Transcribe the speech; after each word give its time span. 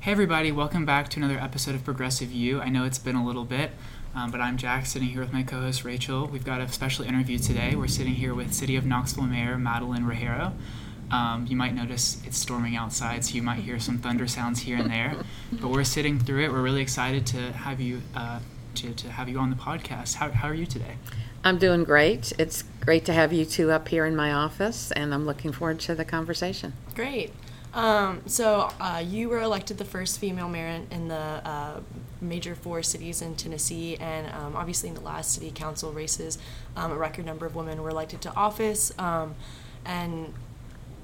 Hey, 0.00 0.12
everybody, 0.12 0.52
welcome 0.52 0.86
back 0.86 1.08
to 1.10 1.18
another 1.18 1.38
episode 1.38 1.74
of 1.74 1.84
Progressive 1.84 2.30
You. 2.30 2.60
I 2.60 2.68
know 2.68 2.84
it's 2.84 3.00
been 3.00 3.16
a 3.16 3.26
little 3.26 3.44
bit, 3.44 3.72
um, 4.14 4.30
but 4.30 4.40
I'm 4.40 4.56
Jack 4.56 4.86
sitting 4.86 5.08
here 5.08 5.20
with 5.20 5.32
my 5.32 5.42
co 5.42 5.60
host 5.60 5.84
Rachel. 5.84 6.28
We've 6.28 6.44
got 6.44 6.60
a 6.60 6.68
special 6.68 7.04
interview 7.04 7.36
today. 7.36 7.74
We're 7.74 7.88
sitting 7.88 8.14
here 8.14 8.32
with 8.32 8.54
City 8.54 8.76
of 8.76 8.86
Knoxville 8.86 9.24
Mayor 9.24 9.58
Madeline 9.58 10.04
Rogero. 10.04 10.52
Um, 11.10 11.46
you 11.48 11.56
might 11.56 11.74
notice 11.74 12.22
it's 12.24 12.38
storming 12.38 12.76
outside, 12.76 13.24
so 13.24 13.34
you 13.34 13.42
might 13.42 13.58
hear 13.58 13.80
some 13.80 13.98
thunder 13.98 14.28
sounds 14.28 14.60
here 14.60 14.76
and 14.76 14.88
there. 14.88 15.16
But 15.52 15.70
we're 15.70 15.82
sitting 15.82 16.20
through 16.20 16.44
it. 16.44 16.52
We're 16.52 16.62
really 16.62 16.82
excited 16.82 17.26
to 17.28 17.52
have 17.52 17.80
you 17.80 18.02
uh, 18.14 18.38
to, 18.76 18.94
to 18.94 19.10
have 19.10 19.28
you 19.28 19.40
on 19.40 19.50
the 19.50 19.56
podcast. 19.56 20.14
How, 20.14 20.30
how 20.30 20.48
are 20.48 20.54
you 20.54 20.66
today? 20.66 20.96
I'm 21.42 21.58
doing 21.58 21.82
great. 21.82 22.32
It's 22.38 22.62
great 22.80 23.04
to 23.06 23.12
have 23.12 23.32
you 23.32 23.44
two 23.44 23.72
up 23.72 23.88
here 23.88 24.06
in 24.06 24.14
my 24.14 24.32
office, 24.32 24.92
and 24.92 25.12
I'm 25.12 25.26
looking 25.26 25.50
forward 25.50 25.80
to 25.80 25.96
the 25.96 26.04
conversation. 26.04 26.74
Great. 26.94 27.32
Um, 27.74 28.22
so 28.26 28.70
uh, 28.80 29.02
you 29.06 29.28
were 29.28 29.40
elected 29.40 29.78
the 29.78 29.84
first 29.84 30.18
female 30.18 30.48
mayor 30.48 30.80
in 30.90 31.08
the 31.08 31.14
uh, 31.14 31.80
major 32.20 32.54
four 32.54 32.82
cities 32.82 33.22
in 33.22 33.36
Tennessee, 33.36 33.96
and 33.96 34.26
um, 34.32 34.56
obviously 34.56 34.88
in 34.88 34.94
the 34.94 35.00
last 35.00 35.32
city 35.32 35.50
council 35.50 35.92
races, 35.92 36.38
um, 36.76 36.92
a 36.92 36.96
record 36.96 37.26
number 37.26 37.46
of 37.46 37.54
women 37.54 37.82
were 37.82 37.90
elected 37.90 38.20
to 38.22 38.34
office. 38.34 38.92
Um, 38.98 39.34
and 39.84 40.32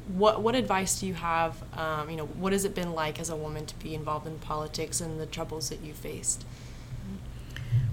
what 0.09 0.43
what 0.43 0.55
advice 0.55 1.01
do 1.01 1.07
you 1.07 1.15
have? 1.15 1.63
Um, 1.79 2.11
you 2.11 2.17
know, 2.17 2.27
what 2.27 2.53
has 2.53 2.65
it 2.65 2.75
been 2.75 2.93
like 2.93 3.19
as 3.19 3.31
a 3.31 3.37
woman 3.37 3.67
to 3.67 3.75
be 3.77 3.95
involved 3.95 4.27
in 4.27 4.39
politics 4.39 5.01
and 5.01 5.21
the 5.21 5.27
troubles 5.27 5.69
that 5.69 5.81
you 5.81 5.93
faced? 5.93 6.45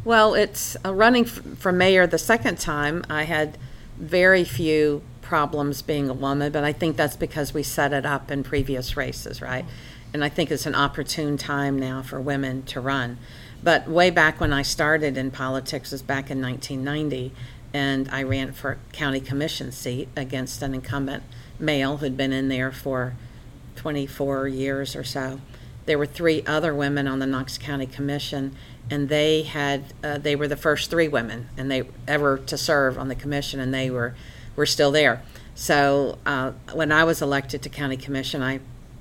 Well, 0.04 0.34
it's 0.34 0.76
uh, 0.84 0.94
running 0.94 1.26
for 1.26 1.72
mayor 1.72 2.08
the 2.08 2.18
second 2.18 2.60
time. 2.60 3.04
I 3.10 3.24
had 3.24 3.58
very 3.98 4.44
few 4.44 5.04
problems 5.32 5.82
being 5.82 6.10
a 6.10 6.14
woman, 6.14 6.52
but 6.52 6.66
I 6.66 6.74
think 6.74 6.98
that's 6.98 7.16
because 7.16 7.54
we 7.54 7.64
set 7.64 7.94
it 7.94 8.06
up 8.06 8.30
in 8.30 8.44
previous 8.44 8.98
races, 8.98 9.42
right? 9.42 9.64
And 10.14 10.26
I 10.26 10.28
think 10.28 10.52
it's 10.52 10.66
an 10.66 10.76
opportune 10.76 11.38
time 11.38 11.80
now 11.80 12.02
for 12.02 12.20
women 12.20 12.64
to 12.64 12.82
run. 12.82 13.18
But 13.64 13.88
way 13.88 14.10
back 14.10 14.42
when 14.42 14.52
I 14.52 14.62
started 14.62 15.16
in 15.16 15.32
politics 15.32 15.94
was 15.94 16.02
back 16.02 16.30
in 16.32 16.42
1990, 16.42 17.32
and 17.74 18.10
I 18.10 18.24
ran 18.24 18.52
for 18.52 18.72
a 18.72 18.78
county 18.92 19.22
commission 19.22 19.72
seat 19.72 20.10
against 20.18 20.62
an 20.62 20.74
incumbent 20.74 21.24
male 21.58 21.96
who'd 21.96 22.18
been 22.18 22.34
in 22.34 22.50
there 22.50 22.74
for 22.74 23.14
24 23.78 24.50
years 24.50 24.98
or 24.98 25.06
so. 25.06 25.40
There 25.86 25.98
were 25.98 26.06
three 26.06 26.44
other 26.46 26.76
women 26.76 27.08
on 27.08 27.20
the 27.20 27.26
Knox 27.26 27.58
County 27.58 27.88
Commission, 27.88 28.54
and 28.90 29.08
they 29.08 29.44
had 29.44 29.94
uh, 30.04 30.18
they 30.18 30.36
were 30.36 30.50
the 30.50 30.58
first 30.58 30.90
three 30.90 31.08
women 31.08 31.48
and 31.58 31.72
they 31.72 31.84
ever 32.06 32.38
to 32.38 32.58
serve 32.58 33.00
on 33.00 33.08
the 33.08 33.16
commission, 33.16 33.62
and 33.62 33.74
they 33.74 33.90
were 33.90 34.14
were 34.56 34.66
still 34.66 34.92
there. 34.92 35.22
So 35.56 36.18
uh, 36.26 36.52
when 36.74 36.92
I 36.92 37.04
was 37.04 37.22
elected 37.22 37.62
to 37.64 37.70
county 37.70 37.98
commission, 37.98 38.42
I 38.42 38.60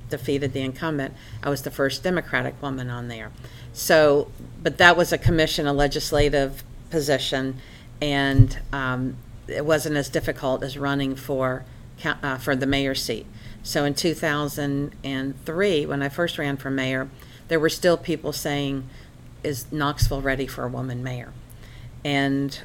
defeated 0.09 0.53
the 0.53 0.61
incumbent. 0.61 1.15
I 1.43 1.49
was 1.49 1.63
the 1.63 1.71
first 1.71 2.03
Democratic 2.03 2.61
woman 2.61 2.91
on 2.91 3.09
there. 3.09 3.31
So, 3.73 4.31
but 4.63 4.79
that 4.79 4.97
was 4.97 5.13
a 5.13 5.19
commission, 5.19 5.67
a 5.67 5.73
legislative 5.73 6.65
position, 6.91 7.59
and 8.03 8.59
um, 8.73 9.17
it 9.47 9.65
wasn't 9.65 9.97
as 9.97 10.09
difficult 10.09 10.63
as 10.63 10.77
running 10.77 11.15
for 11.15 11.65
uh, 12.05 12.37
for 12.39 12.57
the 12.57 12.67
mayor 12.67 12.95
seat. 12.95 13.27
So 13.63 13.85
in 13.85 13.95
2003, 13.95 15.87
when 15.87 16.03
I 16.03 16.09
first 16.09 16.39
ran 16.39 16.57
for 16.57 16.71
mayor, 16.71 17.09
there 17.49 17.61
were 17.61 17.69
still 17.69 17.97
people 17.97 18.33
saying, 18.33 18.89
"Is 19.45 19.71
Knoxville 19.71 20.23
ready 20.23 20.47
for 20.47 20.65
a 20.65 20.69
woman 20.69 21.03
mayor?" 21.03 21.33
And 22.05 22.59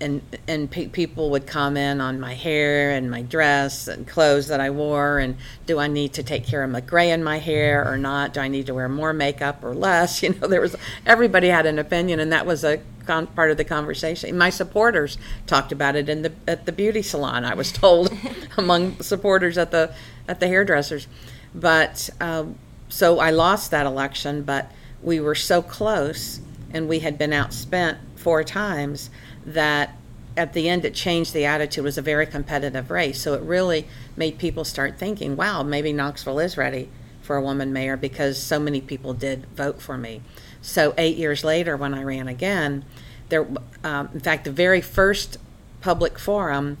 and 0.00 0.22
and 0.48 0.70
pe- 0.70 0.88
people 0.88 1.30
would 1.30 1.46
comment 1.46 2.00
on 2.00 2.18
my 2.18 2.34
hair 2.34 2.90
and 2.90 3.10
my 3.10 3.22
dress 3.22 3.86
and 3.86 4.06
clothes 4.06 4.48
that 4.48 4.60
I 4.60 4.70
wore, 4.70 5.18
and 5.18 5.36
do 5.66 5.78
I 5.78 5.86
need 5.86 6.14
to 6.14 6.22
take 6.22 6.46
care 6.46 6.62
of 6.62 6.70
my 6.70 6.80
gray 6.80 7.10
in 7.10 7.22
my 7.22 7.38
hair 7.38 7.86
or 7.86 7.98
not? 7.98 8.34
Do 8.34 8.40
I 8.40 8.48
need 8.48 8.66
to 8.66 8.74
wear 8.74 8.88
more 8.88 9.12
makeup 9.12 9.62
or 9.62 9.74
less? 9.74 10.22
You 10.30 10.34
know, 10.34 10.48
there 10.48 10.60
was 10.60 10.76
everybody 11.06 11.48
had 11.48 11.66
an 11.66 11.78
opinion, 11.78 12.20
and 12.20 12.32
that 12.32 12.46
was 12.46 12.62
a 12.62 12.80
con- 13.06 13.26
part 13.28 13.50
of 13.50 13.56
the 13.56 13.64
conversation. 13.64 14.36
My 14.36 14.50
supporters 14.50 15.18
talked 15.46 15.72
about 15.72 15.96
it 15.96 16.08
in 16.08 16.22
the 16.22 16.32
at 16.46 16.66
the 16.66 16.72
beauty 16.72 17.02
salon. 17.02 17.44
I 17.44 17.54
was 17.54 17.72
told 17.84 18.12
among 18.56 19.00
supporters 19.00 19.58
at 19.58 19.70
the 19.70 19.94
at 20.28 20.40
the 20.40 20.48
hairdressers, 20.48 21.06
but 21.54 22.10
um, 22.20 22.56
so 22.88 23.18
I 23.18 23.30
lost 23.30 23.70
that 23.70 23.86
election, 23.86 24.42
but 24.42 24.70
we 25.02 25.20
were 25.20 25.34
so 25.34 25.62
close, 25.62 26.40
and 26.72 26.88
we 26.88 27.00
had 27.00 27.18
been 27.18 27.30
outspent 27.30 27.98
four 28.20 28.44
times 28.44 29.10
that 29.44 29.96
at 30.36 30.52
the 30.52 30.68
end 30.68 30.84
it 30.84 30.94
changed 30.94 31.34
the 31.34 31.44
attitude. 31.44 31.82
It 31.82 31.84
was 31.84 31.98
a 31.98 32.02
very 32.02 32.26
competitive 32.26 32.90
race. 32.90 33.20
So 33.20 33.34
it 33.34 33.42
really 33.42 33.86
made 34.16 34.38
people 34.38 34.64
start 34.64 34.98
thinking, 34.98 35.36
wow, 35.36 35.62
maybe 35.62 35.92
Knoxville 35.92 36.38
is 36.38 36.56
ready 36.56 36.88
for 37.22 37.36
a 37.36 37.42
woman 37.42 37.72
mayor 37.72 37.96
because 37.96 38.40
so 38.40 38.58
many 38.58 38.80
people 38.80 39.14
did 39.14 39.46
vote 39.56 39.80
for 39.80 39.96
me. 39.96 40.22
So 40.62 40.94
eight 40.98 41.16
years 41.16 41.44
later, 41.44 41.76
when 41.76 41.94
I 41.94 42.02
ran 42.02 42.28
again, 42.28 42.84
there, 43.28 43.46
um, 43.84 44.10
in 44.12 44.20
fact, 44.20 44.44
the 44.44 44.52
very 44.52 44.80
first 44.80 45.38
public 45.80 46.18
forum, 46.18 46.76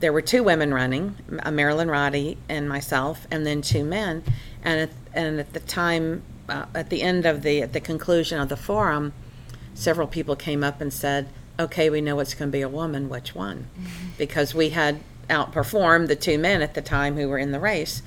there 0.00 0.12
were 0.12 0.22
two 0.22 0.42
women 0.42 0.72
running, 0.72 1.16
Marilyn 1.50 1.90
Roddy 1.90 2.38
and 2.48 2.68
myself, 2.68 3.26
and 3.30 3.44
then 3.44 3.60
two 3.60 3.84
men. 3.84 4.22
And 4.62 4.80
at, 4.80 4.90
and 5.12 5.40
at 5.40 5.52
the 5.52 5.60
time, 5.60 6.22
uh, 6.48 6.66
at 6.74 6.90
the 6.90 7.02
end 7.02 7.26
of 7.26 7.42
the 7.42 7.62
at 7.62 7.72
the 7.72 7.80
conclusion 7.80 8.40
of 8.40 8.48
the 8.48 8.56
forum, 8.56 9.12
several 9.80 10.06
people 10.06 10.36
came 10.36 10.62
up 10.62 10.80
and 10.82 10.92
said, 10.92 11.26
okay, 11.58 11.88
we 11.88 12.02
know 12.02 12.20
it's 12.20 12.34
going 12.34 12.50
to 12.50 12.52
be 12.52 12.60
a 12.60 12.68
woman, 12.68 13.08
which 13.08 13.34
one? 13.34 13.66
Mm-hmm. 13.78 14.08
Because 14.18 14.54
we 14.54 14.70
had 14.70 15.00
outperformed 15.30 16.08
the 16.08 16.16
two 16.16 16.38
men 16.38 16.60
at 16.60 16.74
the 16.74 16.82
time 16.82 17.16
who 17.16 17.28
were 17.28 17.38
in 17.38 17.50
the 17.50 17.60
race. 17.60 18.02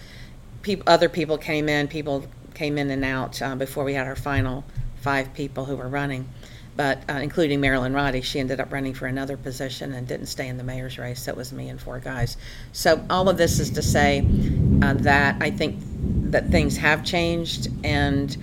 People, 0.61 0.83
other 0.85 1.09
people 1.09 1.37
came 1.37 1.67
in, 1.67 1.87
people 1.87 2.27
came 2.53 2.77
in 2.77 2.91
and 2.91 3.03
out 3.03 3.41
uh, 3.41 3.55
before 3.55 3.83
we 3.83 3.95
had 3.95 4.05
our 4.05 4.15
final 4.15 4.63
five 5.01 5.33
people 5.33 5.65
who 5.65 5.75
were 5.75 5.87
running. 5.87 6.29
But 6.75 7.03
uh, 7.09 7.13
including 7.13 7.59
Marilyn 7.59 7.93
Roddy, 7.93 8.21
she 8.21 8.39
ended 8.39 8.59
up 8.59 8.71
running 8.71 8.93
for 8.93 9.07
another 9.07 9.37
position 9.37 9.93
and 9.93 10.07
didn't 10.07 10.27
stay 10.27 10.47
in 10.47 10.57
the 10.57 10.63
mayor's 10.63 10.99
race. 10.99 11.25
That 11.25 11.35
was 11.35 11.51
me 11.51 11.69
and 11.69 11.81
four 11.81 11.99
guys. 11.99 12.37
So 12.71 13.03
all 13.09 13.29
of 13.29 13.37
this 13.37 13.59
is 13.59 13.71
to 13.71 13.81
say 13.81 14.19
uh, 14.81 14.93
that 14.93 15.41
I 15.41 15.49
think 15.49 15.77
that 16.31 16.49
things 16.49 16.77
have 16.77 17.03
changed. 17.03 17.67
And 17.83 18.35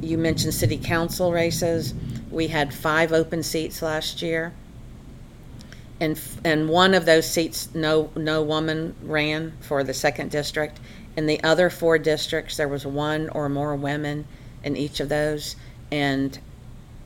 you 0.00 0.18
mentioned 0.18 0.54
city 0.54 0.78
council 0.78 1.32
races 1.32 1.94
we 2.36 2.48
had 2.48 2.72
five 2.72 3.12
open 3.12 3.42
seats 3.42 3.80
last 3.80 4.20
year, 4.20 4.52
and 5.98 6.20
and 6.44 6.68
one 6.68 6.92
of 6.92 7.06
those 7.06 7.28
seats, 7.28 7.74
no 7.74 8.10
no 8.14 8.42
woman 8.42 8.94
ran 9.02 9.54
for 9.60 9.82
the 9.82 9.94
second 9.94 10.30
district. 10.30 10.78
In 11.16 11.26
the 11.26 11.42
other 11.42 11.70
four 11.70 11.98
districts, 11.98 12.58
there 12.58 12.68
was 12.68 12.84
one 12.84 13.30
or 13.30 13.48
more 13.48 13.74
women 13.74 14.26
in 14.62 14.76
each 14.76 15.00
of 15.00 15.08
those, 15.08 15.56
and 15.90 16.38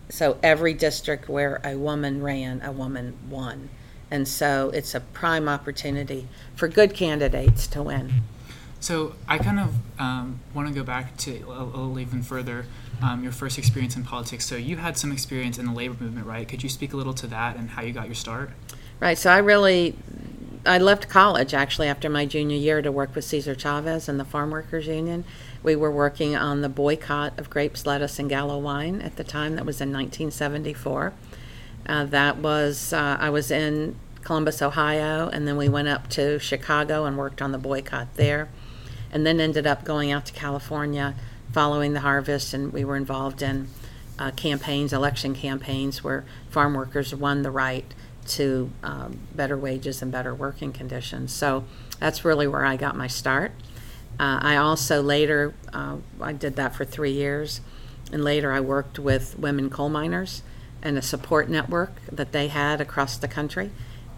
so 0.09 0.37
every 0.43 0.75
district 0.75 1.29
where 1.29 1.61
a 1.63 1.77
woman 1.77 2.21
ran, 2.21 2.61
a 2.63 2.73
woman 2.73 3.17
won. 3.31 3.71
And 4.11 4.27
so 4.27 4.73
it's 4.75 4.97
a 4.97 5.01
prime 5.01 5.49
opportunity 5.49 6.27
for 6.57 6.67
good 6.67 6.95
candidates 6.95 7.69
to 7.69 7.85
win. 7.85 8.11
So 8.81 9.15
I 9.29 9.39
kind 9.39 9.61
of 9.61 9.75
um, 10.01 10.41
want 10.53 10.67
to 10.67 10.75
go 10.75 10.83
back 10.83 11.17
to 11.19 11.45
a, 11.49 11.63
a 11.63 11.65
little 11.65 12.01
even 12.01 12.25
further 12.25 12.67
um, 13.03 13.23
your 13.23 13.33
first 13.33 13.59
experience 13.59 13.97
in 13.97 14.05
politics. 14.05 14.45
So 14.47 14.57
you 14.57 14.77
had 14.77 14.97
some 14.97 15.13
experience 15.13 15.59
in 15.59 15.67
the 15.67 15.73
labor 15.73 15.97
movement, 16.03 16.27
right? 16.27 16.47
Could 16.47 16.63
you 16.63 16.69
speak 16.69 16.93
a 16.93 16.97
little 16.97 17.15
to 17.15 17.27
that 17.29 17.57
and 17.57 17.71
how 17.71 17.83
you 17.83 17.93
got 17.93 18.07
your 18.07 18.15
start? 18.15 18.51
Right. 18.99 19.17
So 19.17 19.31
I 19.31 19.39
really, 19.39 19.97
I 20.67 20.79
left 20.79 21.09
college 21.09 21.55
actually 21.55 21.89
after 21.89 22.11
my 22.11 22.27
junior 22.27 22.57
year 22.57 22.83
to 22.83 22.93
work 22.93 23.15
with 23.15 23.25
Cesar 23.25 23.55
Chavez 23.55 24.09
and 24.09 24.21
the 24.21 24.25
Farm 24.25 24.51
Workers 24.51 24.87
Union. 24.87 25.25
We 25.63 25.77
were 25.77 25.91
working 25.91 26.37
on 26.37 26.61
the 26.61 26.69
boycott 26.69 27.39
of 27.39 27.51
grapes, 27.51 27.87
lettuce, 27.87 28.19
and 28.19 28.29
Gallo 28.29 28.59
wine 28.59 29.01
at 29.01 29.17
the 29.17 29.25
time. 29.25 29.57
That 29.57 29.67
was 29.67 29.81
in 29.81 29.93
1974. 29.93 31.13
Uh, 31.87 32.05
that 32.07 32.37
was 32.39 32.93
uh, 32.93 33.17
I 33.19 33.31
was 33.31 33.51
in 33.51 33.97
Columbus, 34.23 34.61
Ohio, 34.61 35.29
and 35.29 35.49
then 35.49 35.57
we 35.57 35.69
went 35.69 35.89
up 35.89 36.09
to 36.11 36.39
Chicago 36.39 37.05
and 37.05 37.17
worked 37.17 37.41
on 37.41 37.53
the 37.53 37.59
boycott 37.59 38.15
there, 38.17 38.49
and 39.11 39.27
then 39.27 39.41
ended 39.41 39.67
up 39.67 39.85
going 39.85 40.11
out 40.11 40.27
to 40.27 40.33
California 40.33 41.15
following 41.53 41.93
the 41.93 42.01
harvest, 42.01 42.55
and 42.55 42.73
we 42.73 42.85
were 42.85 42.97
involved 42.97 43.43
in 43.43 43.69
uh, 44.19 44.31
campaigns, 44.33 44.93
election 44.93 45.35
campaigns, 45.35 46.05
where 46.05 46.25
farm 46.51 46.75
workers 46.75 47.15
won 47.15 47.43
the 47.43 47.51
right 47.51 47.93
to 48.27 48.71
um, 48.83 49.19
better 49.35 49.57
wages 49.57 50.03
and 50.03 50.13
better 50.13 50.35
working 50.35 50.73
conditions. 50.73 51.33
So 51.33 51.65
that's 51.99 52.25
really 52.25 52.47
where 52.47 52.65
I 52.65 52.77
got 52.77 52.97
my 52.97 53.07
start. 53.07 53.53
Uh, 54.19 54.39
I 54.43 54.57
also 54.57 55.03
later, 55.03 55.55
uh, 55.73 55.97
I 56.21 56.33
did 56.33 56.57
that 56.57 56.75
for 56.75 56.85
three 56.85 57.13
years, 57.13 57.61
and 58.13 58.23
later 58.23 58.53
I 58.53 58.61
worked 58.61 58.99
with 58.99 59.39
women 59.39 59.71
coal 59.71 59.89
miners 59.89 60.43
and 60.83 60.99
a 60.99 61.03
support 61.03 61.49
network 61.49 61.93
that 62.13 62.33
they 62.33 62.49
had 62.49 62.81
across 62.81 63.17
the 63.17 63.29
country. 63.29 63.71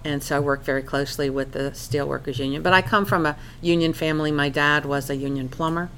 And 0.04 0.22
so 0.22 0.36
I 0.36 0.40
worked 0.40 0.64
very 0.64 0.82
closely 0.82 1.30
with 1.30 1.52
the 1.52 1.70
Steelworkers 1.70 2.38
Union. 2.38 2.62
But 2.62 2.72
I 2.72 2.82
come 2.82 3.04
from 3.04 3.24
a 3.24 3.36
union 3.60 3.92
family. 3.92 4.32
My 4.32 4.48
dad 4.48 4.84
was 4.84 5.08
a 5.08 5.14
union 5.14 5.48
plumber 5.48 5.90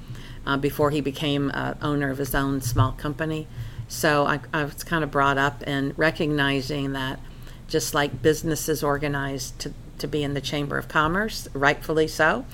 uh, 0.45 0.57
before 0.57 0.91
he 0.91 1.01
became 1.01 1.51
uh, 1.53 1.73
owner 1.81 2.09
of 2.09 2.17
his 2.17 2.35
own 2.35 2.61
small 2.61 2.91
company. 2.91 3.47
So 3.87 4.25
I, 4.25 4.39
I 4.53 4.63
was 4.63 4.83
kind 4.83 5.03
of 5.03 5.11
brought 5.11 5.37
up 5.37 5.63
in 5.63 5.93
recognizing 5.95 6.93
that 6.93 7.19
just 7.67 7.93
like 7.93 8.21
businesses 8.21 8.83
organized 8.83 9.59
to, 9.59 9.73
to 9.99 10.07
be 10.07 10.23
in 10.23 10.33
the 10.33 10.41
Chamber 10.41 10.77
of 10.77 10.87
Commerce, 10.87 11.47
rightfully 11.53 12.07
so, 12.07 12.45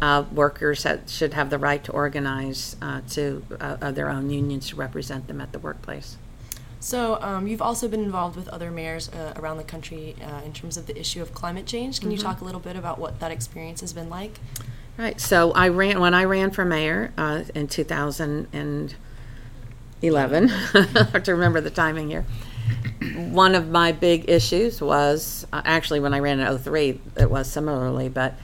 uh, 0.00 0.24
workers 0.32 0.86
should 1.06 1.34
have 1.34 1.50
the 1.50 1.58
right 1.58 1.82
to 1.84 1.92
organize 1.92 2.76
uh, 2.80 3.00
to 3.10 3.44
uh, 3.60 3.90
their 3.90 4.08
own 4.10 4.30
unions 4.30 4.68
to 4.68 4.76
represent 4.76 5.26
them 5.26 5.40
at 5.40 5.52
the 5.52 5.58
workplace. 5.58 6.16
So 6.80 7.20
um, 7.20 7.46
you've 7.46 7.60
also 7.60 7.88
been 7.88 8.02
involved 8.02 8.36
with 8.36 8.48
other 8.48 8.70
mayors 8.70 9.10
uh, 9.10 9.34
around 9.36 9.58
the 9.58 9.64
country 9.64 10.16
uh, 10.24 10.40
in 10.46 10.54
terms 10.54 10.78
of 10.78 10.86
the 10.86 10.98
issue 10.98 11.20
of 11.20 11.34
climate 11.34 11.66
change. 11.66 12.00
Can 12.00 12.10
you 12.10 12.16
talk 12.16 12.40
a 12.40 12.44
little 12.44 12.60
bit 12.60 12.74
about 12.74 12.98
what 12.98 13.20
that 13.20 13.30
experience 13.30 13.82
has 13.82 13.92
been 13.92 14.08
like? 14.08 14.40
Right. 15.00 15.18
So 15.18 15.52
I 15.52 15.68
ran 15.68 15.98
when 15.98 16.12
I 16.12 16.24
ran 16.24 16.50
for 16.50 16.62
mayor 16.62 17.10
uh, 17.16 17.44
in 17.54 17.68
2011. 17.68 18.90
I 20.50 20.80
have 21.12 21.22
to 21.22 21.32
remember 21.32 21.62
the 21.62 21.70
timing 21.70 22.10
here. 22.10 22.26
One 23.14 23.54
of 23.54 23.70
my 23.70 23.92
big 23.92 24.28
issues 24.28 24.82
was 24.82 25.46
uh, 25.54 25.62
actually 25.64 26.00
when 26.00 26.12
I 26.12 26.18
ran 26.18 26.38
in 26.38 26.58
03, 26.58 27.00
it 27.16 27.30
was 27.30 27.50
similarly, 27.50 28.10
but 28.10 28.34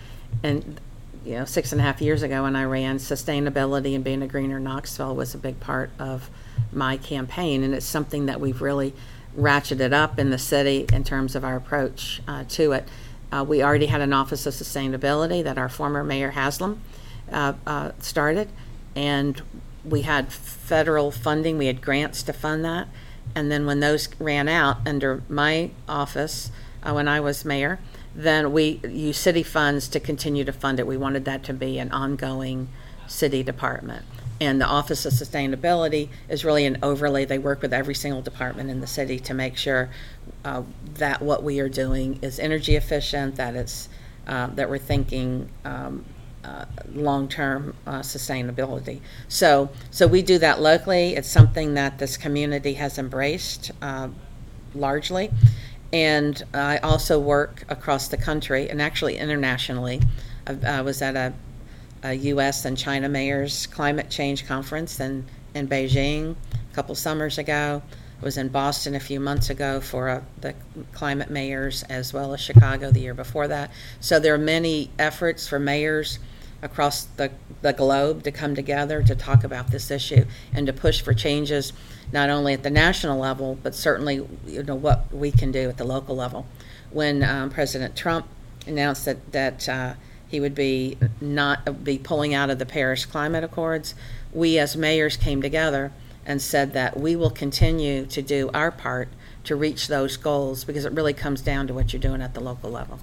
and 0.42 0.80
you 1.26 1.34
know 1.34 1.44
six 1.44 1.72
and 1.72 1.80
a 1.82 1.84
half 1.84 2.00
years 2.00 2.22
ago 2.22 2.44
when 2.44 2.56
I 2.56 2.64
ran, 2.64 2.96
sustainability 2.96 3.94
and 3.94 4.02
being 4.02 4.22
a 4.22 4.26
greener 4.26 4.58
Knoxville 4.58 5.14
was 5.14 5.34
a 5.34 5.38
big 5.38 5.60
part 5.60 5.90
of 5.98 6.30
my 6.72 6.96
campaign, 6.96 7.64
and 7.64 7.74
it's 7.74 7.84
something 7.84 8.24
that 8.26 8.40
we've 8.40 8.62
really 8.62 8.94
ratcheted 9.36 9.92
up 9.92 10.18
in 10.18 10.30
the 10.30 10.38
city 10.38 10.86
in 10.90 11.04
terms 11.04 11.36
of 11.36 11.44
our 11.44 11.56
approach 11.56 12.22
uh, 12.26 12.44
to 12.48 12.72
it. 12.72 12.88
Uh, 13.32 13.44
we 13.46 13.62
already 13.62 13.87
had 13.87 14.00
an 14.00 14.12
Office 14.12 14.46
of 14.46 14.55
Sustainability 14.55 15.43
that 15.43 15.58
our 15.58 15.69
former 15.69 16.05
Mayor 16.05 16.31
Haslam 16.31 16.81
uh, 17.32 17.55
uh, 17.67 17.93
started, 17.99 18.49
and 18.94 19.43
we 19.84 20.02
had 20.02 20.32
federal 20.32 21.11
funding. 21.11 21.58
We 21.58 21.67
had 21.67 21.82
grants 21.82 22.23
to 22.25 22.32
fund 22.32 22.64
that, 22.64 22.88
and 23.34 23.50
then 23.50 23.67
when 23.67 23.81
those 23.81 24.08
ran 24.20 24.49
out 24.49 24.78
under 24.87 25.23
my 25.28 25.70
office 25.88 26.50
uh, 26.82 26.93
when 26.93 27.08
I 27.08 27.20
was 27.20 27.44
mayor, 27.44 27.78
then 28.14 28.52
we 28.52 28.81
used 28.88 29.20
city 29.20 29.43
funds 29.43 29.88
to 29.88 30.00
continue 30.00 30.44
to 30.44 30.52
fund 30.52 30.81
it. 30.81 30.87
We 30.87 30.96
wanted 30.96 31.25
that 31.26 31.43
to 31.44 31.52
be 31.52 31.78
an 31.78 31.90
ongoing 31.93 32.69
city 33.06 33.43
department. 33.43 34.05
And 34.40 34.61
the 34.61 34.67
Office 34.67 35.06
of 35.06 35.12
Sustainability 35.12 36.11
is 36.28 36.44
really 36.44 36.67
an 36.67 36.78
overlay. 36.82 37.25
They 37.25 37.38
work 37.38 37.62
with 37.62 37.73
every 37.73 37.94
single 37.94 38.20
department 38.20 38.70
in 38.70 38.81
the 38.81 38.87
city 38.87 39.19
to 39.20 39.34
make 39.34 39.56
sure 39.56 39.88
uh, 40.46 40.62
that 40.94 41.20
what 41.20 41.43
we 41.43 41.58
are 41.58 41.69
doing 41.69 42.20
is 42.22 42.38
energy 42.38 42.76
efficient, 42.76 43.34
that 43.34 43.56
it's 43.56 43.88
uh, 44.28 44.46
that 44.54 44.70
we're 44.70 44.78
thinking 44.78 45.48
um, 45.64 46.04
uh, 46.44 46.64
long-term 46.94 47.75
uh, 47.87 47.98
sustainability. 47.98 49.00
So, 49.28 49.70
so 49.90 50.06
we 50.06 50.22
do 50.22 50.38
that 50.38 50.60
locally. 50.60 51.16
It's 51.16 51.28
something 51.28 51.75
that 51.75 51.98
this 51.98 52.16
community 52.16 52.75
has 52.75 52.98
embraced 52.98 53.72
uh, 53.82 54.08
largely, 54.75 55.32
and 55.93 56.40
I 56.54 56.78
also 56.78 57.19
work 57.19 57.64
across 57.69 58.06
the 58.06 58.16
country 58.16 58.70
and 58.70 58.81
actually 58.81 59.19
internationally. 59.19 60.00
I, 60.46 60.78
I 60.78 60.81
was 60.82 61.02
at 61.02 61.16
a, 61.16 61.32
a 62.04 62.14
U.S. 62.14 62.64
and 62.64 62.78
China 62.78 63.08
mayors 63.08 63.66
climate 63.66 64.10
change 64.10 64.46
conference 64.46 65.00
in, 65.00 65.26
in 65.54 65.66
Beijing 65.66 66.37
a 66.70 66.75
couple 66.75 66.94
summers 66.94 67.38
ago. 67.38 67.82
Was 68.22 68.38
in 68.38 68.48
Boston 68.48 68.94
a 68.94 69.00
few 69.00 69.20
months 69.20 69.50
ago 69.50 69.80
for 69.80 70.08
a, 70.08 70.24
the 70.40 70.54
climate 70.92 71.30
mayors, 71.30 71.82
as 71.84 72.14
well 72.14 72.32
as 72.32 72.40
Chicago 72.40 72.90
the 72.90 73.00
year 73.00 73.14
before 73.14 73.46
that. 73.48 73.70
So 74.00 74.18
there 74.18 74.34
are 74.34 74.38
many 74.38 74.90
efforts 74.98 75.46
for 75.46 75.58
mayors 75.58 76.18
across 76.62 77.04
the, 77.04 77.30
the 77.62 77.72
globe 77.72 78.22
to 78.22 78.30
come 78.30 78.54
together 78.54 79.02
to 79.02 79.14
talk 79.14 79.44
about 79.44 79.70
this 79.70 79.90
issue 79.90 80.24
and 80.54 80.66
to 80.66 80.72
push 80.72 81.00
for 81.00 81.12
changes 81.12 81.72
not 82.12 82.30
only 82.30 82.54
at 82.54 82.62
the 82.62 82.70
national 82.70 83.18
level, 83.18 83.58
but 83.62 83.74
certainly 83.74 84.26
you 84.46 84.62
know 84.62 84.74
what 84.74 85.12
we 85.12 85.30
can 85.30 85.52
do 85.52 85.68
at 85.68 85.76
the 85.76 85.84
local 85.84 86.16
level. 86.16 86.46
When 86.90 87.22
um, 87.22 87.50
President 87.50 87.96
Trump 87.96 88.26
announced 88.66 89.04
that 89.04 89.32
that 89.32 89.68
uh, 89.68 89.94
he 90.28 90.40
would 90.40 90.54
be 90.54 90.96
not 91.20 91.84
be 91.84 91.98
pulling 91.98 92.32
out 92.34 92.50
of 92.50 92.58
the 92.58 92.66
Paris 92.66 93.04
Climate 93.04 93.44
Accords, 93.44 93.94
we 94.32 94.58
as 94.58 94.76
mayors 94.76 95.16
came 95.16 95.42
together 95.42 95.92
and 96.26 96.43
said 96.43 96.73
that 96.73 96.99
we 96.99 97.17
will 97.17 97.31
continue 97.31 98.05
to 98.06 98.20
do 98.20 98.50
our 98.52 98.70
part 98.70 99.08
to 99.44 99.55
reach 99.55 99.87
those 99.87 100.17
goals 100.17 100.64
because 100.64 100.84
it 100.84 100.93
really 100.93 101.14
comes 101.14 101.40
down 101.40 101.69
to 101.69 101.73
what 101.73 101.93
you're 101.93 102.02
doing 102.02 102.20
at 102.20 102.34
the 102.34 102.40
local 102.40 102.69
level. 102.69 102.99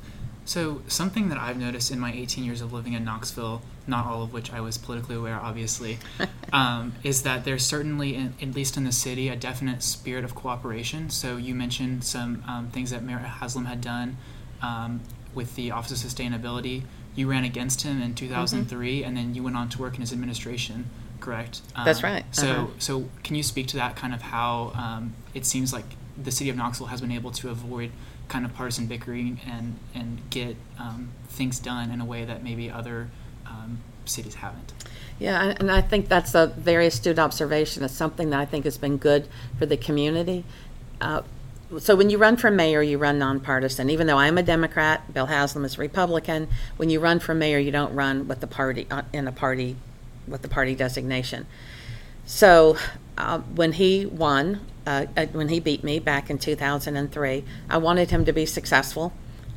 So, 0.46 0.81
something 0.90 1.30
that 1.30 1.38
I've 1.38 1.58
noticed 1.58 1.90
in 1.90 2.00
my 2.00 2.12
18 2.12 2.44
years 2.44 2.60
of 2.60 2.74
living 2.74 2.92
in 2.92 3.06
Knoxville, 3.06 3.62
not 3.88 4.06
all 4.06 4.24
of 4.24 4.34
which 4.34 4.52
I 4.52 4.60
was 4.60 4.78
politically 4.78 5.16
aware, 5.16 5.40
obviously, 5.40 6.00
um, 6.54 6.94
is 7.02 7.24
that 7.24 7.46
there's 7.46 7.66
certainly, 7.66 8.16
in, 8.16 8.34
at 8.42 8.54
least 8.54 8.75
in 8.75 8.84
the 8.84 8.92
city, 8.92 9.30
a 9.30 9.38
definite 9.38 9.81
spirit 9.81 10.25
of 10.25 10.36
cooperation. 10.36 11.10
So, 11.10 11.38
you 11.38 11.56
mentioned 11.56 12.04
some 12.04 12.44
um, 12.46 12.68
things 12.72 12.92
that 12.92 13.04
Mayor 13.04 13.20
Haslam 13.20 13.66
had 13.66 13.80
done 13.80 14.18
um, 14.62 15.00
with 15.34 15.56
the 15.56 15.72
Office 15.72 16.04
of 16.04 16.12
Sustainability. 16.12 16.84
You 17.16 17.30
ran 17.30 17.46
against 17.46 17.84
him 17.84 18.02
in 18.02 18.14
2003, 18.14 19.00
mm-hmm. 19.00 19.08
and 19.08 19.16
then 19.16 19.36
you 19.36 19.44
went 19.44 19.56
on 19.56 19.70
to 19.70 19.80
work 19.80 19.96
in 19.96 20.02
his 20.02 20.12
administration 20.12 20.90
correct? 21.24 21.62
That's 21.86 22.04
um, 22.04 22.12
right. 22.12 22.25
So, 22.31 22.48
uh-huh. 22.48 22.68
so 22.80 23.10
can 23.24 23.36
you 23.36 23.44
speak 23.44 23.68
to 23.70 23.78
that 23.78 23.96
kind 23.96 24.14
of 24.14 24.22
how 24.22 24.74
um, 24.75 25.16
it 25.34 25.46
seems 25.46 25.72
like 25.72 25.86
the 26.22 26.31
city 26.31 26.50
of 26.50 26.58
Knoxville 26.58 26.88
has 26.88 27.02
been 27.02 27.12
able 27.12 27.31
to 27.31 27.50
avoid 27.50 27.92
kind 28.28 28.46
of 28.46 28.54
partisan 28.54 28.88
bickering 28.88 29.40
and 29.48 29.78
and 29.96 30.22
get 30.30 30.56
um, 30.78 31.10
things 31.28 31.60
done 31.60 31.92
in 31.92 32.02
a 32.02 32.06
way 32.06 32.25
that 32.25 32.44
maybe 32.44 32.70
other 32.70 33.10
um, 33.48 33.80
cities 34.06 34.36
haven't. 34.36 34.74
Yeah, 35.18 35.56
and 35.58 35.72
I 35.72 35.81
think 35.81 36.10
that's 36.10 36.36
a 36.36 36.48
very 36.48 36.88
astute 36.88 37.20
observation. 37.20 37.84
It's 37.84 37.94
something 37.94 38.30
that 38.31 38.40
I 38.40 38.46
think 38.46 38.66
has 38.66 38.78
been 38.78 38.98
good 38.98 39.28
for 39.58 39.66
the 39.66 39.78
community. 39.78 40.44
Uh, 41.00 41.22
so 41.80 41.96
when 41.96 42.10
you 42.10 42.18
run 42.18 42.36
for 42.36 42.52
mayor, 42.52 42.81
you 42.81 42.98
run 42.98 43.18
nonpartisan. 43.18 43.90
Even 43.90 44.08
though 44.08 44.18
I'm 44.18 44.38
a 44.38 44.44
Democrat, 44.44 45.12
Bill 45.14 45.28
Haslam 45.28 45.66
is 45.66 45.78
a 45.78 45.81
Republican. 45.81 46.48
When 46.78 46.90
you 46.90 47.00
run 47.00 47.20
for 47.20 47.34
mayor, 47.34 47.58
you 47.58 47.72
don't 47.72 47.96
run 47.96 48.28
with 48.28 48.42
the 48.42 48.48
party 48.48 48.86
uh, 48.92 49.04
in 49.14 49.28
a 49.28 49.31
party 49.31 49.78
with 50.28 50.42
the 50.42 50.48
party 50.48 50.75
designation. 50.75 51.46
So 52.25 52.78
uh, 53.18 53.40
when 53.40 53.74
he 53.74 54.06
won, 54.06 54.62
uh, 54.86 55.06
uh, 55.16 55.25
when 55.28 55.50
he 55.50 55.60
beat 55.60 55.84
me 55.84 56.00
back 56.00 56.30
in 56.30 56.38
2003, 56.38 57.44
I 57.70 57.78
wanted 57.78 58.10
him 58.10 58.25
to 58.25 58.34
be 58.34 58.46
successful. 58.46 59.14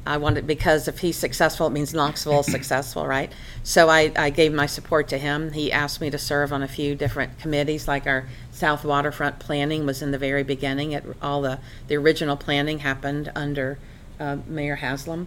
I 0.06 0.18
wanted 0.18 0.46
because 0.46 0.86
if 0.86 1.00
he's 1.00 1.16
successful, 1.16 1.66
it 1.66 1.70
means 1.70 1.92
Knoxville 1.92 2.40
is 2.40 2.46
successful, 2.52 3.06
right? 3.06 3.32
So 3.64 3.88
I, 3.88 4.12
I 4.16 4.30
gave 4.30 4.52
my 4.52 4.66
support 4.66 5.08
to 5.08 5.18
him. 5.18 5.52
He 5.52 5.72
asked 5.72 6.00
me 6.00 6.10
to 6.10 6.18
serve 6.18 6.52
on 6.52 6.62
a 6.62 6.68
few 6.68 6.94
different 6.94 7.38
committees, 7.40 7.88
like 7.88 8.06
our 8.06 8.28
South 8.52 8.84
Waterfront 8.84 9.40
planning 9.40 9.84
was 9.84 10.02
in 10.02 10.12
the 10.12 10.18
very 10.18 10.44
beginning. 10.44 10.92
It, 10.92 11.04
all 11.20 11.42
the 11.42 11.58
the 11.88 11.96
original 11.96 12.36
planning 12.36 12.80
happened 12.80 13.32
under 13.34 13.78
uh, 14.20 14.38
Mayor 14.46 14.76
Haslam. 14.76 15.26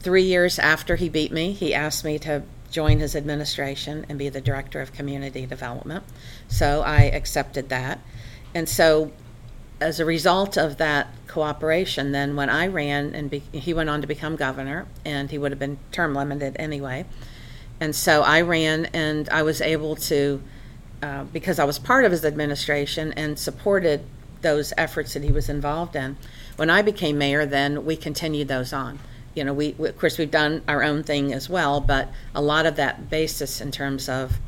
Three 0.00 0.22
years 0.22 0.58
after 0.58 0.96
he 0.96 1.08
beat 1.08 1.32
me, 1.32 1.52
he 1.52 1.74
asked 1.74 2.04
me 2.04 2.18
to 2.20 2.42
join 2.70 2.98
his 2.98 3.16
administration 3.16 4.06
and 4.08 4.18
be 4.18 4.28
the 4.28 4.40
director 4.40 4.80
of 4.80 4.92
community 4.92 5.46
development. 5.46 6.04
So 6.48 6.82
I 6.82 7.02
accepted 7.02 7.68
that. 7.68 8.00
And 8.54 8.68
so, 8.68 9.12
as 9.80 9.98
a 9.98 10.04
result 10.04 10.58
of 10.58 10.76
that 10.76 11.08
cooperation, 11.26 12.12
then 12.12 12.36
when 12.36 12.50
I 12.50 12.66
ran 12.66 13.14
and 13.14 13.30
be, 13.30 13.38
he 13.52 13.72
went 13.72 13.88
on 13.88 14.02
to 14.02 14.06
become 14.06 14.36
governor, 14.36 14.86
and 15.04 15.30
he 15.30 15.38
would 15.38 15.52
have 15.52 15.58
been 15.58 15.78
term 15.90 16.14
limited 16.14 16.56
anyway. 16.58 17.06
And 17.80 17.96
so 17.96 18.22
I 18.22 18.42
ran, 18.42 18.86
and 18.86 19.28
I 19.30 19.42
was 19.42 19.62
able 19.62 19.96
to, 19.96 20.42
uh, 21.02 21.24
because 21.24 21.58
I 21.58 21.64
was 21.64 21.78
part 21.78 22.04
of 22.04 22.12
his 22.12 22.26
administration 22.26 23.14
and 23.14 23.38
supported 23.38 24.04
those 24.42 24.74
efforts 24.76 25.14
that 25.14 25.22
he 25.22 25.32
was 25.32 25.48
involved 25.48 25.96
in. 25.96 26.18
When 26.56 26.68
I 26.68 26.82
became 26.82 27.16
mayor, 27.16 27.46
then 27.46 27.86
we 27.86 27.96
continued 27.96 28.48
those 28.48 28.72
on 28.74 28.98
you 29.34 29.44
know, 29.44 29.52
we, 29.52 29.74
we, 29.78 29.88
of 29.88 29.98
course 29.98 30.18
we've 30.18 30.30
done 30.30 30.62
our 30.66 30.82
own 30.82 31.02
thing 31.02 31.32
as 31.32 31.48
well, 31.48 31.80
but 31.80 32.08
a 32.34 32.42
lot 32.42 32.66
of 32.66 32.76
that 32.76 33.10
basis 33.10 33.60
in 33.60 33.70
terms 33.70 34.08
of 34.08 34.38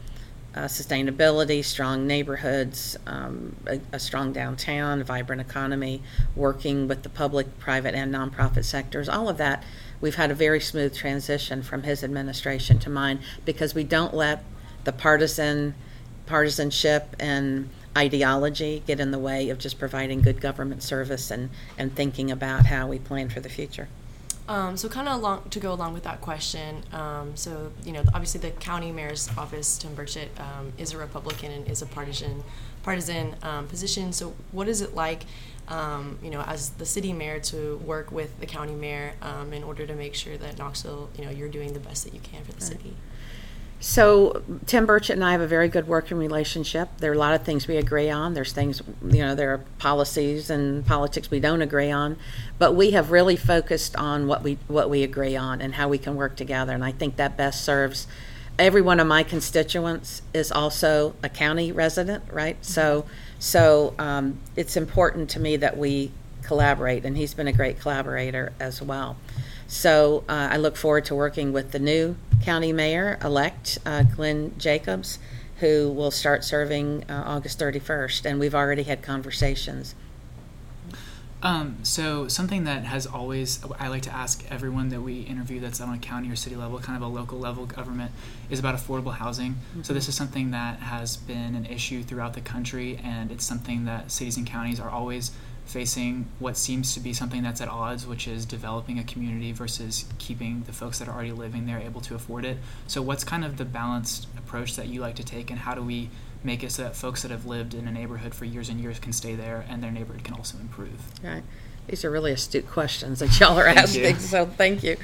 uh, 0.55 0.65
sustainability, 0.65 1.65
strong 1.65 2.07
neighborhoods, 2.07 2.99
um, 3.07 3.57
a, 3.67 3.81
a, 3.93 3.99
strong 3.99 4.33
downtown, 4.33 5.03
vibrant 5.03 5.41
economy, 5.41 6.03
working 6.37 6.87
with 6.87 7.03
the 7.03 7.09
public, 7.09 7.59
private, 7.59 7.95
and 7.95 8.12
nonprofit 8.12 8.65
sectors, 8.65 9.09
all 9.09 9.31
of 9.31 9.39
that, 9.39 9.65
we've 10.01 10.17
had 10.17 10.31
a 10.31 10.35
very 10.35 10.61
smooth 10.61 10.95
transition 10.95 11.62
from 11.62 11.85
his 11.85 12.05
administration 12.05 12.79
to 12.79 12.91
mine 12.91 13.19
because 13.47 13.75
we 13.75 13.83
don't 13.83 14.12
let 14.12 14.45
the 14.85 14.93
partisan 14.93 15.75
partisanship 16.27 17.17
and 17.19 17.69
ideology 17.97 18.83
get 18.87 19.01
in 19.01 19.11
the 19.11 19.19
way 19.19 19.49
of 19.51 19.59
just 19.59 19.79
providing 19.79 20.21
good 20.21 20.41
government 20.41 20.83
service 20.83 21.31
and, 21.31 21.51
and 21.77 21.95
thinking 21.95 22.31
about 22.31 22.67
how 22.67 22.87
we 22.87 22.99
plan 22.99 23.29
for 23.29 23.41
the 23.41 23.49
future. 23.49 23.89
Um, 24.49 24.77
so 24.77 24.89
kind 24.89 25.09
of 25.09 25.21
along 25.21 25.51
to 25.51 25.61
go 25.61 25.73
along 25.73 25.95
with 25.95 26.03
that 26.03 26.21
question. 26.21 26.83
Um, 26.93 27.37
so 27.37 27.73
you 27.85 27.93
know, 27.93 28.03
obviously 28.15 28.41
the 28.41 28.51
county 28.51 28.91
mayor's 28.91 29.29
office, 29.37 29.79
Tim 29.79 29.95
Burchett, 29.95 30.29
um, 30.41 30.73
is 30.79 30.93
a 30.93 30.99
Republican 30.99 31.53
and 31.53 31.69
is 31.71 31.83
a 31.83 31.87
partisan 31.87 32.43
partisan 32.83 33.37
um, 33.43 33.69
position. 33.69 34.13
So 34.13 34.35
what 34.51 34.69
is 34.69 34.81
it 34.81 34.95
like, 34.95 35.25
um, 35.69 36.19
you 36.23 36.31
know, 36.31 36.43
as 36.43 36.71
the 36.71 36.87
city 36.87 37.13
mayor 37.13 37.39
to 37.41 37.77
work 37.79 38.11
with 38.11 38.39
the 38.41 38.47
county 38.47 38.75
mayor 38.75 39.15
um, 39.23 39.53
in 39.53 39.63
order 39.63 39.87
to 39.87 39.95
make 39.95 40.15
sure 40.15 40.37
that 40.37 40.59
Knoxville, 40.59 41.09
you 41.17 41.25
know, 41.25 41.31
you're 41.31 41.49
doing 41.49 41.73
the 41.73 41.81
best 41.81 42.05
that 42.05 42.13
you 42.13 42.21
can 42.21 42.43
for 42.43 42.53
the 42.53 42.55
right. 42.55 42.63
city? 42.63 42.97
So 43.83 44.45
Tim 44.67 44.87
Burchett 44.87 45.15
and 45.15 45.25
I 45.25 45.33
have 45.33 45.41
a 45.41 45.47
very 45.49 45.69
good 45.69 45.89
working 45.89 46.17
relationship. 46.17 46.89
There 46.99 47.11
are 47.11 47.15
a 47.15 47.19
lot 47.19 47.35
of 47.35 47.43
things 47.43 47.67
we 47.67 47.77
agree 47.77 48.11
on. 48.11 48.33
There's 48.33 48.53
things, 48.53 48.81
you 49.05 49.19
know, 49.19 49.35
there 49.35 49.53
are 49.53 49.59
policies 49.79 50.51
and 50.51 50.87
politics 50.87 51.33
we 51.33 51.41
don't 51.41 51.62
agree 51.62 51.91
on, 51.91 52.17
but 52.61 52.77
we 52.77 52.93
have 52.93 53.11
really 53.11 53.35
focused 53.35 53.97
on 53.97 54.29
what 54.29 54.45
we 54.45 54.57
what 54.69 54.89
we 54.89 55.03
agree 55.03 55.35
on 55.35 55.61
and 55.61 55.75
how 55.75 55.89
we 55.89 55.99
can 55.99 56.15
work 56.15 56.37
together. 56.37 56.73
And 56.73 56.85
I 56.85 56.93
think 56.93 57.17
that 57.17 57.37
best 57.37 57.65
serves 57.65 58.07
every 58.57 58.83
one 58.83 59.01
of 59.01 59.09
my 59.09 59.25
constituents 59.25 60.23
is 60.33 60.53
also 60.53 61.17
a 61.25 61.29
county 61.29 61.73
resident, 61.73 62.23
right? 62.31 62.65
So, 62.65 63.05
so 63.41 63.95
um, 63.99 64.39
it's 64.55 64.77
important 64.77 65.31
to 65.31 65.41
me 65.41 65.57
that 65.57 65.77
we 65.77 66.12
collaborate, 66.43 67.05
and 67.05 67.17
he's 67.17 67.35
been 67.35 67.49
a 67.49 67.53
great 67.53 67.81
collaborator 67.81 68.53
as 68.61 68.81
well. 68.81 69.17
So 69.73 70.23
uh, 70.29 70.49
I 70.52 70.59
look 70.59 70.76
forward 70.76 71.07
to 71.07 71.14
working 71.14 71.50
with 71.50 71.73
the 71.73 71.79
new 71.79 72.14
county 72.43 72.75
mayor 72.75 73.19
elect, 73.25 73.79
uh, 73.87 74.02
Glenn 74.02 74.52
Jacobs, 74.59 75.19
who 75.61 75.91
will 75.91 76.11
start 76.11 76.45
serving 76.45 77.05
uh, 77.09 77.23
August 77.25 77.59
31st, 77.59 78.26
and 78.26 78.38
we've 78.38 78.55
already 78.55 78.83
had 78.83 79.02
conversations. 79.02 79.95
Um, 81.43 81.79
so 81.85 82.29
something 82.29 82.64
that 82.64 82.85
has 82.85 83.07
always 83.07 83.64
I 83.81 83.88
like 83.88 84.02
to 84.02 84.14
ask 84.14 84.45
everyone 84.50 84.91
that 84.91 85.00
we 85.00 85.23
interview 85.23 85.59
that's 85.59 85.81
on 85.81 85.93
a 85.93 85.99
county 85.99 86.31
or 86.31 86.37
city 86.37 86.55
level, 86.55 86.79
kind 86.79 87.02
of 87.02 87.11
a 87.11 87.12
local 87.12 87.38
level 87.38 87.64
government, 87.64 88.12
is 88.50 88.59
about 88.59 88.76
affordable 88.76 89.14
housing. 89.14 89.52
Mm-hmm. 89.52 89.83
So 89.85 89.95
this 89.95 90.07
is 90.07 90.14
something 90.14 90.50
that 90.50 90.81
has 90.81 91.17
been 91.17 91.55
an 91.55 91.64
issue 91.64 92.02
throughout 92.02 92.35
the 92.35 92.43
country, 92.43 93.00
and 93.02 93.33
it's 93.33 93.47
something 93.47 93.87
that 93.87 94.12
cities 94.12 94.37
and 94.37 94.47
counties 94.47 94.79
are 94.79 94.91
always 94.91 95.33
facing 95.64 96.26
what 96.38 96.57
seems 96.57 96.92
to 96.95 97.00
be 97.00 97.12
something 97.12 97.42
that's 97.42 97.61
at 97.61 97.69
odds, 97.69 98.07
which 98.07 98.28
is 98.28 98.45
developing 98.45 98.99
a 98.99 99.04
community 99.04 99.52
versus 99.52 100.04
keeping 100.19 100.62
the 100.66 100.73
folks 100.73 100.99
that 100.99 101.09
are 101.09 101.14
already 101.14 101.33
living 101.33 101.66
there 101.66 101.78
able 101.78 102.00
to 102.02 102.14
afford 102.14 102.45
it. 102.45 102.59
So 102.87 103.00
what's 103.00 103.25
kind 103.25 103.45
of 103.45 103.57
the 103.57 103.64
balanced 103.64 104.26
approach 104.37 104.76
that 104.76 104.88
you 104.88 105.00
like 105.00 105.16
to 105.16 105.25
take, 105.25 105.50
and 105.50 105.61
how 105.61 105.75
do 105.75 105.83
we 105.83 106.11
make 106.45 106.64
it 106.64 106.73
so 106.73 106.83
that 106.83 106.97
folks 106.97 107.23
that 107.23 107.31
have 107.31 107.47
lived 107.47 107.73
in 107.73 107.87
a 107.87 107.92
neighborhood 107.92 108.35
for 108.35 108.45
years 108.45 108.69
and 108.69 108.81
years 108.81 108.99
can 108.99 109.12
stay 109.12 109.35
there 109.35 109.64
and 109.69 109.83
their 109.83 109.92
neighborhood 109.92 110.25
can 110.25 110.35
also 110.35 110.59
improve. 110.59 111.00
Right. 111.23 111.45
These 111.87 112.04
are 112.04 112.11
really 112.11 112.33
astute 112.33 112.69
questions 112.69 113.21
that 113.21 113.38
y'all 113.40 113.59
are 113.59 113.66
asking, 113.66 114.19
so 114.19 114.47
thank 114.47 114.83
you. 114.83 114.97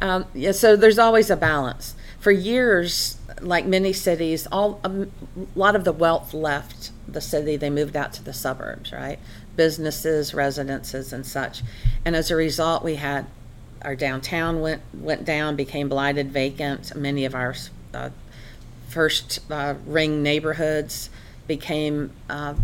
Um, 0.00 0.24
yeah, 0.34 0.52
so 0.52 0.76
there's 0.76 0.98
always 0.98 1.30
a 1.30 1.36
balance. 1.36 1.94
For 2.18 2.30
years, 2.30 3.16
like 3.40 3.66
many 3.66 3.92
cities, 3.92 4.46
all 4.50 4.80
um, 4.84 5.10
a 5.36 5.58
lot 5.58 5.76
of 5.76 5.84
the 5.84 5.92
wealth 5.92 6.34
left 6.34 6.90
the 7.08 7.20
city. 7.20 7.56
They 7.56 7.70
moved 7.70 7.96
out 7.96 8.12
to 8.14 8.24
the 8.24 8.32
suburbs, 8.32 8.92
right? 8.92 9.18
Businesses, 9.56 10.34
residences, 10.34 11.12
and 11.12 11.26
such. 11.26 11.62
And 12.04 12.16
as 12.16 12.30
a 12.30 12.36
result, 12.36 12.84
we 12.84 12.96
had 12.96 13.26
our 13.82 13.96
downtown 13.96 14.60
went 14.60 14.82
went 14.92 15.24
down, 15.24 15.56
became 15.56 15.88
blighted, 15.88 16.30
vacant. 16.30 16.94
Many 16.94 17.24
of 17.24 17.34
our 17.34 17.54
uh, 17.94 18.10
first 18.88 19.40
uh, 19.50 19.74
ring 19.86 20.22
neighborhoods 20.22 21.10
became 21.46 22.12
uh, 22.28 22.54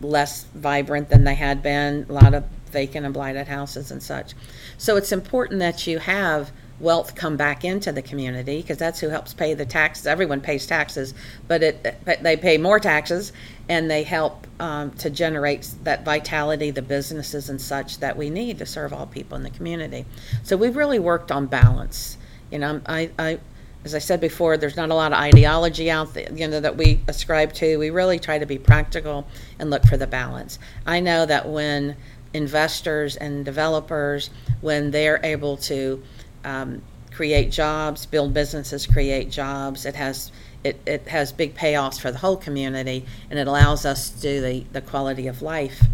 less 0.00 0.44
vibrant 0.54 1.08
than 1.08 1.24
they 1.24 1.34
had 1.34 1.62
been. 1.62 2.06
A 2.08 2.12
lot 2.12 2.34
of 2.34 2.44
vacant 2.70 3.04
and 3.04 3.14
blighted 3.14 3.48
houses 3.48 3.90
and 3.90 4.02
such. 4.02 4.34
So 4.78 4.96
it's 4.96 5.12
important 5.12 5.60
that 5.60 5.86
you 5.86 5.98
have 5.98 6.52
wealth 6.80 7.14
come 7.14 7.36
back 7.36 7.64
into 7.64 7.92
the 7.92 8.02
community 8.02 8.60
because 8.60 8.78
that's 8.78 8.98
who 9.00 9.08
helps 9.08 9.34
pay 9.34 9.54
the 9.54 9.66
taxes. 9.66 10.06
Everyone 10.06 10.40
pays 10.40 10.66
taxes, 10.66 11.14
but 11.46 11.62
it 11.62 11.96
but 12.04 12.22
they 12.22 12.36
pay 12.36 12.58
more 12.58 12.80
taxes 12.80 13.32
and 13.68 13.90
they 13.90 14.02
help 14.02 14.46
um, 14.58 14.90
to 14.92 15.10
generate 15.10 15.68
that 15.84 16.04
vitality, 16.04 16.70
the 16.70 16.82
businesses 16.82 17.48
and 17.48 17.60
such 17.60 17.98
that 17.98 18.16
we 18.16 18.30
need 18.30 18.58
to 18.58 18.66
serve 18.66 18.92
all 18.92 19.06
people 19.06 19.36
in 19.36 19.42
the 19.42 19.50
community. 19.50 20.04
So 20.42 20.56
we've 20.56 20.76
really 20.76 20.98
worked 20.98 21.30
on 21.30 21.46
balance. 21.46 22.16
You 22.50 22.58
know, 22.58 22.80
I, 22.86 23.10
I 23.18 23.38
as 23.84 23.94
I 23.94 23.98
said 23.98 24.20
before, 24.20 24.56
there's 24.56 24.76
not 24.76 24.90
a 24.90 24.94
lot 24.94 25.12
of 25.12 25.18
ideology 25.18 25.90
out 25.90 26.12
there, 26.12 26.30
you 26.32 26.46
know, 26.46 26.60
that 26.60 26.76
we 26.76 27.00
ascribe 27.08 27.52
to. 27.54 27.78
We 27.78 27.90
really 27.90 28.18
try 28.18 28.38
to 28.38 28.44
be 28.44 28.58
practical 28.58 29.26
and 29.58 29.70
look 29.70 29.84
for 29.84 29.96
the 29.96 30.06
balance. 30.06 30.58
I 30.86 31.00
know 31.00 31.24
that 31.24 31.48
when 31.48 31.96
investors 32.34 33.16
and 33.16 33.44
developers, 33.44 34.30
when 34.60 34.90
they're 34.90 35.20
able 35.24 35.56
to 35.56 36.02
um, 36.44 36.82
create 37.12 37.50
jobs, 37.50 38.06
build 38.06 38.32
businesses, 38.32 38.86
create 38.86 39.30
jobs, 39.30 39.84
it 39.84 39.94
has 39.94 40.32
it, 40.62 40.78
it 40.86 41.08
has 41.08 41.32
big 41.32 41.54
payoffs 41.54 41.98
for 41.98 42.12
the 42.12 42.18
whole 42.18 42.36
community, 42.36 43.06
and 43.30 43.38
it 43.38 43.46
allows 43.46 43.86
us 43.86 44.10
to 44.10 44.20
do 44.20 44.40
the, 44.40 44.64
the 44.72 44.80
quality 44.82 45.26
of 45.26 45.40
life 45.40 45.84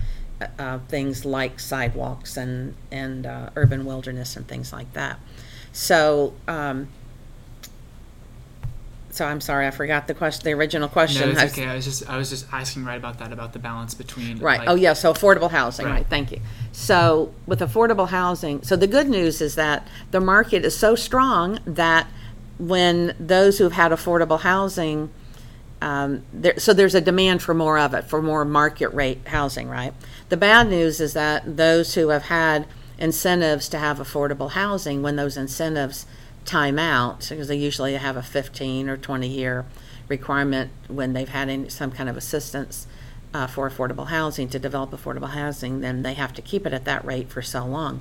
uh, 0.41 0.47
uh 0.59 0.79
things 0.88 1.25
like 1.25 1.61
sidewalks 1.61 2.37
and 2.37 2.75
and 2.91 3.26
uh, 3.26 3.50
urban 3.57 3.85
wilderness 3.85 4.37
and 4.37 4.47
things 4.49 4.73
like 4.73 4.93
that. 4.93 5.19
So. 5.73 6.35
Um, 6.49 6.88
so 9.16 9.25
I'm 9.25 9.40
sorry, 9.40 9.66
I 9.66 9.70
forgot 9.70 10.06
the 10.06 10.14
question. 10.14 10.44
The 10.44 10.52
original 10.52 10.88
question. 10.88 11.32
No, 11.32 11.40
it's 11.40 11.52
okay. 11.52 11.66
I 11.66 11.75
was 11.75 11.85
just 11.85 12.08
I 12.08 12.18
was 12.18 12.28
just 12.28 12.46
asking 12.52 12.85
right 12.85 12.96
about 12.96 13.18
that 13.18 13.32
about 13.32 13.52
the 13.52 13.58
balance 13.58 13.94
between 13.94 14.38
right. 14.38 14.61
Like, 14.61 14.68
oh 14.68 14.75
yeah, 14.75 14.92
so 14.92 15.12
affordable 15.12 15.50
housing. 15.50 15.87
Right. 15.87 15.92
right. 15.92 16.06
Thank 16.06 16.32
you. 16.32 16.40
So 16.73 17.32
with 17.46 17.61
affordable 17.61 18.08
housing, 18.08 18.62
so 18.62 18.76
the 18.76 18.87
good 18.87 19.08
news 19.08 19.40
is 19.40 19.54
that 19.54 19.88
the 20.11 20.20
market 20.20 20.64
is 20.64 20.76
so 20.76 20.94
strong 20.94 21.58
that 21.64 22.08
when 22.58 23.14
those 23.18 23.58
who've 23.58 23.73
had 23.73 23.90
affordable 23.90 24.40
housing, 24.40 25.11
um, 25.80 26.23
there, 26.32 26.58
so 26.58 26.73
there's 26.75 26.94
a 26.94 27.00
demand 27.00 27.42
for 27.42 27.54
more 27.54 27.78
of 27.78 27.94
it, 27.94 28.04
for 28.04 28.20
more 28.20 28.44
market 28.44 28.88
rate 28.90 29.26
housing. 29.28 29.68
Right. 29.68 29.94
The 30.28 30.37
bad 30.37 30.68
news 30.68 31.00
is 31.00 31.14
that 31.14 31.56
those 31.56 31.94
who 31.94 32.08
have 32.08 32.25
had 32.25 32.66
incentives 32.99 33.68
to 33.70 33.78
have 33.78 33.99
affordable 33.99 34.50
housing, 34.50 35.02
when 35.02 35.16
those 35.16 35.37
incentives 35.37 36.06
time 36.47 36.79
out 36.79 37.26
because 37.29 37.49
they 37.49 37.57
usually 37.57 37.95
have 37.95 38.17
a 38.17 38.23
15 38.23 38.88
or 38.88 38.97
20 38.97 39.29
year 39.29 39.67
requirement 40.09 40.71
when 40.88 41.12
they've 41.12 41.29
had 41.29 41.49
any, 41.49 41.69
some 41.69 41.91
kind 41.91 42.09
of 42.09 42.17
assistance 42.17 42.87
uh, 43.35 43.47
for 43.47 43.69
affordable 43.69 44.07
housing 44.07 44.49
to 44.49 44.59
develop 44.59 44.93
affordable 44.93 45.31
housing, 45.31 45.81
then 45.81 46.03
they 46.03 46.15
have 46.15 46.33
to 46.33 46.41
keep 46.41 46.65
it 46.65 46.73
at 46.73 46.85
that 46.85 47.05
rate 47.05 47.29
for 47.29 47.43
so 47.43 47.67
long. 47.67 48.00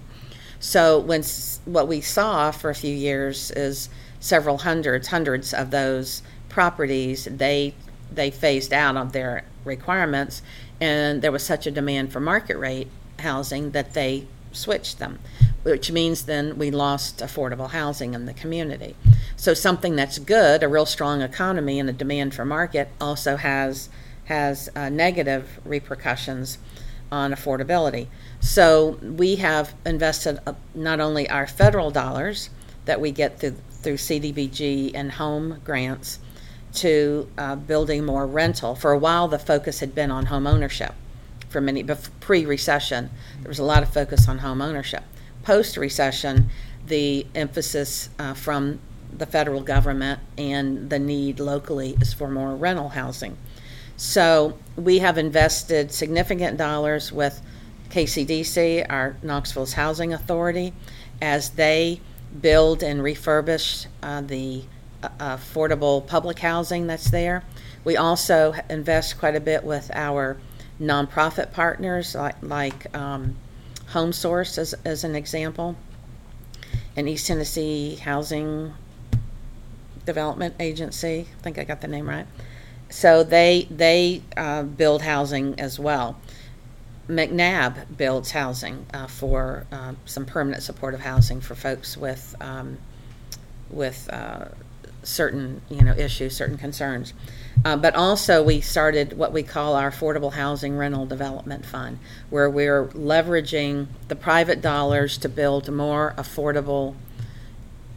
So 0.59 0.99
when 0.99 1.23
what 1.65 1.87
we 1.87 1.99
saw 2.01 2.51
for 2.51 2.69
a 2.69 2.75
few 2.75 2.95
years 2.95 3.51
is 3.51 3.89
several 4.19 4.59
hundreds, 4.59 5.07
hundreds 5.07 5.53
of 5.53 5.71
those 5.71 6.21
properties 6.49 7.25
they 7.25 7.73
they 8.11 8.31
phased 8.31 8.71
out 8.71 8.95
of 8.95 9.11
their 9.11 9.43
requirements, 9.65 10.41
and 10.79 11.21
there 11.21 11.31
was 11.31 11.43
such 11.43 11.65
a 11.67 11.71
demand 11.71 12.13
for 12.13 12.19
market 12.19 12.55
rate 12.57 12.87
housing 13.19 13.71
that 13.71 13.93
they 13.93 14.27
switched 14.53 14.99
them 14.99 15.19
which 15.65 15.91
means 15.91 16.25
then 16.25 16.59
we 16.59 16.69
lost 16.69 17.17
affordable 17.21 17.71
housing 17.71 18.13
in 18.13 18.27
the 18.27 18.33
community. 18.33 18.95
So 19.35 19.55
something 19.55 19.95
that's 19.95 20.19
good, 20.19 20.61
a 20.61 20.67
real 20.67 20.85
strong 20.85 21.23
economy 21.23 21.79
and 21.79 21.89
a 21.89 21.93
demand 21.93 22.35
for 22.35 22.45
market, 22.45 22.89
also 23.01 23.35
has 23.37 23.89
has 24.25 24.69
uh, 24.75 24.89
negative 24.89 25.59
repercussions 25.65 26.59
on 27.11 27.31
affordability. 27.31 28.07
So 28.39 28.99
we 29.01 29.37
have 29.37 29.73
invested 29.85 30.39
uh, 30.45 30.53
not 30.75 30.99
only 30.99 31.27
our 31.29 31.47
federal 31.47 31.89
dollars 31.89 32.51
that 32.85 33.01
we 33.01 33.11
get 33.11 33.39
through 33.39 33.55
through 33.81 33.97
CDBG 33.97 34.91
and 34.93 35.13
home 35.13 35.61
grants 35.63 36.19
to 36.73 37.27
uh, 37.39 37.55
building 37.55 38.05
more 38.05 38.27
rental. 38.27 38.75
For 38.75 38.91
a 38.91 38.99
while, 38.99 39.27
the 39.27 39.39
focus 39.39 39.79
had 39.79 39.95
been 39.95 40.11
on 40.11 40.27
home 40.27 40.45
ownership. 40.45 40.93
For 41.49 41.59
many 41.59 41.83
pre-recession, 41.83 43.09
there 43.41 43.49
was 43.49 43.59
a 43.59 43.63
lot 43.63 43.81
of 43.81 43.91
focus 43.91 44.27
on 44.27 44.39
home 44.39 44.61
ownership 44.61 45.03
post 45.45 45.77
recession, 45.77 46.49
the 46.87 47.25
emphasis 47.35 48.09
uh, 48.19 48.33
from 48.33 48.79
the 49.17 49.25
federal 49.25 49.61
government 49.61 50.19
and 50.37 50.89
the 50.89 50.99
need 50.99 51.39
locally 51.39 51.95
is 52.01 52.13
for 52.13 52.27
more 52.29 52.53
rental 52.55 52.89
housing. 52.89 53.37
So 53.95 54.57
we 54.75 54.99
have 54.99 55.17
invested 55.17 55.91
significant 55.91 56.57
dollars 56.57 57.13
with 57.13 57.41
KCDC, 57.91 58.87
our 58.89 59.15
Knoxville's 59.21 59.73
Housing 59.73 60.11
Authority, 60.11 60.73
as 61.21 61.51
they 61.51 62.01
build 62.41 62.83
and 62.83 62.99
refurbish 62.99 63.85
uh, 64.03 64.21
the 64.21 64.63
uh, 65.01 65.37
affordable 65.37 66.05
public 66.05 66.39
housing 66.39 66.87
that's 66.87 67.09
there. 67.11 67.43
We 67.85 67.95
also 67.95 68.53
invest 68.69 69.17
quite 69.19 69.35
a 69.35 69.39
bit 69.39 69.63
with 69.63 69.91
our 69.93 70.37
nonprofit 70.81 71.53
partners 71.53 72.15
like, 72.15 72.35
like 72.41 72.93
um, 72.97 73.37
Home 73.95 74.11
Source 74.11 74.57
as, 74.57 74.73
as 74.83 75.05
an 75.05 75.15
example, 75.15 75.77
an 76.97 77.07
East 77.07 77.27
Tennessee 77.27 77.95
Housing 77.95 78.73
Development 80.05 80.53
Agency. 80.59 81.29
I 81.39 81.41
think 81.41 81.57
I 81.57 81.63
got 81.63 81.79
the 81.79 81.87
name 81.87 82.09
right. 82.09 82.27
So 82.89 83.23
they 83.23 83.69
they 83.71 84.21
uh, 84.35 84.63
build 84.63 85.01
housing 85.01 85.57
as 85.61 85.79
well. 85.79 86.19
McNabb 87.07 87.95
builds 87.95 88.31
housing 88.31 88.85
uh, 88.93 89.07
for 89.07 89.65
uh, 89.71 89.93
some 90.03 90.25
permanent 90.25 90.61
supportive 90.61 90.99
housing 90.99 91.39
for 91.39 91.55
folks 91.55 91.95
with 91.95 92.35
um, 92.41 92.77
with 93.69 94.09
uh, 94.11 94.49
certain 95.03 95.61
you 95.69 95.85
know 95.85 95.93
issues, 95.93 96.35
certain 96.35 96.57
concerns. 96.57 97.13
Uh, 97.63 97.77
but 97.77 97.95
also, 97.95 98.43
we 98.43 98.61
started 98.61 99.17
what 99.17 99.31
we 99.31 99.41
call 99.41 99.75
our 99.75 99.89
Affordable 99.89 100.33
Housing 100.33 100.77
Rental 100.77 101.05
Development 101.05 101.65
Fund, 101.65 101.99
where 102.29 102.49
we're 102.49 102.87
leveraging 102.87 103.87
the 104.07 104.15
private 104.15 104.61
dollars 104.61 105.17
to 105.19 105.29
build 105.29 105.71
more 105.71 106.13
affordable 106.17 106.95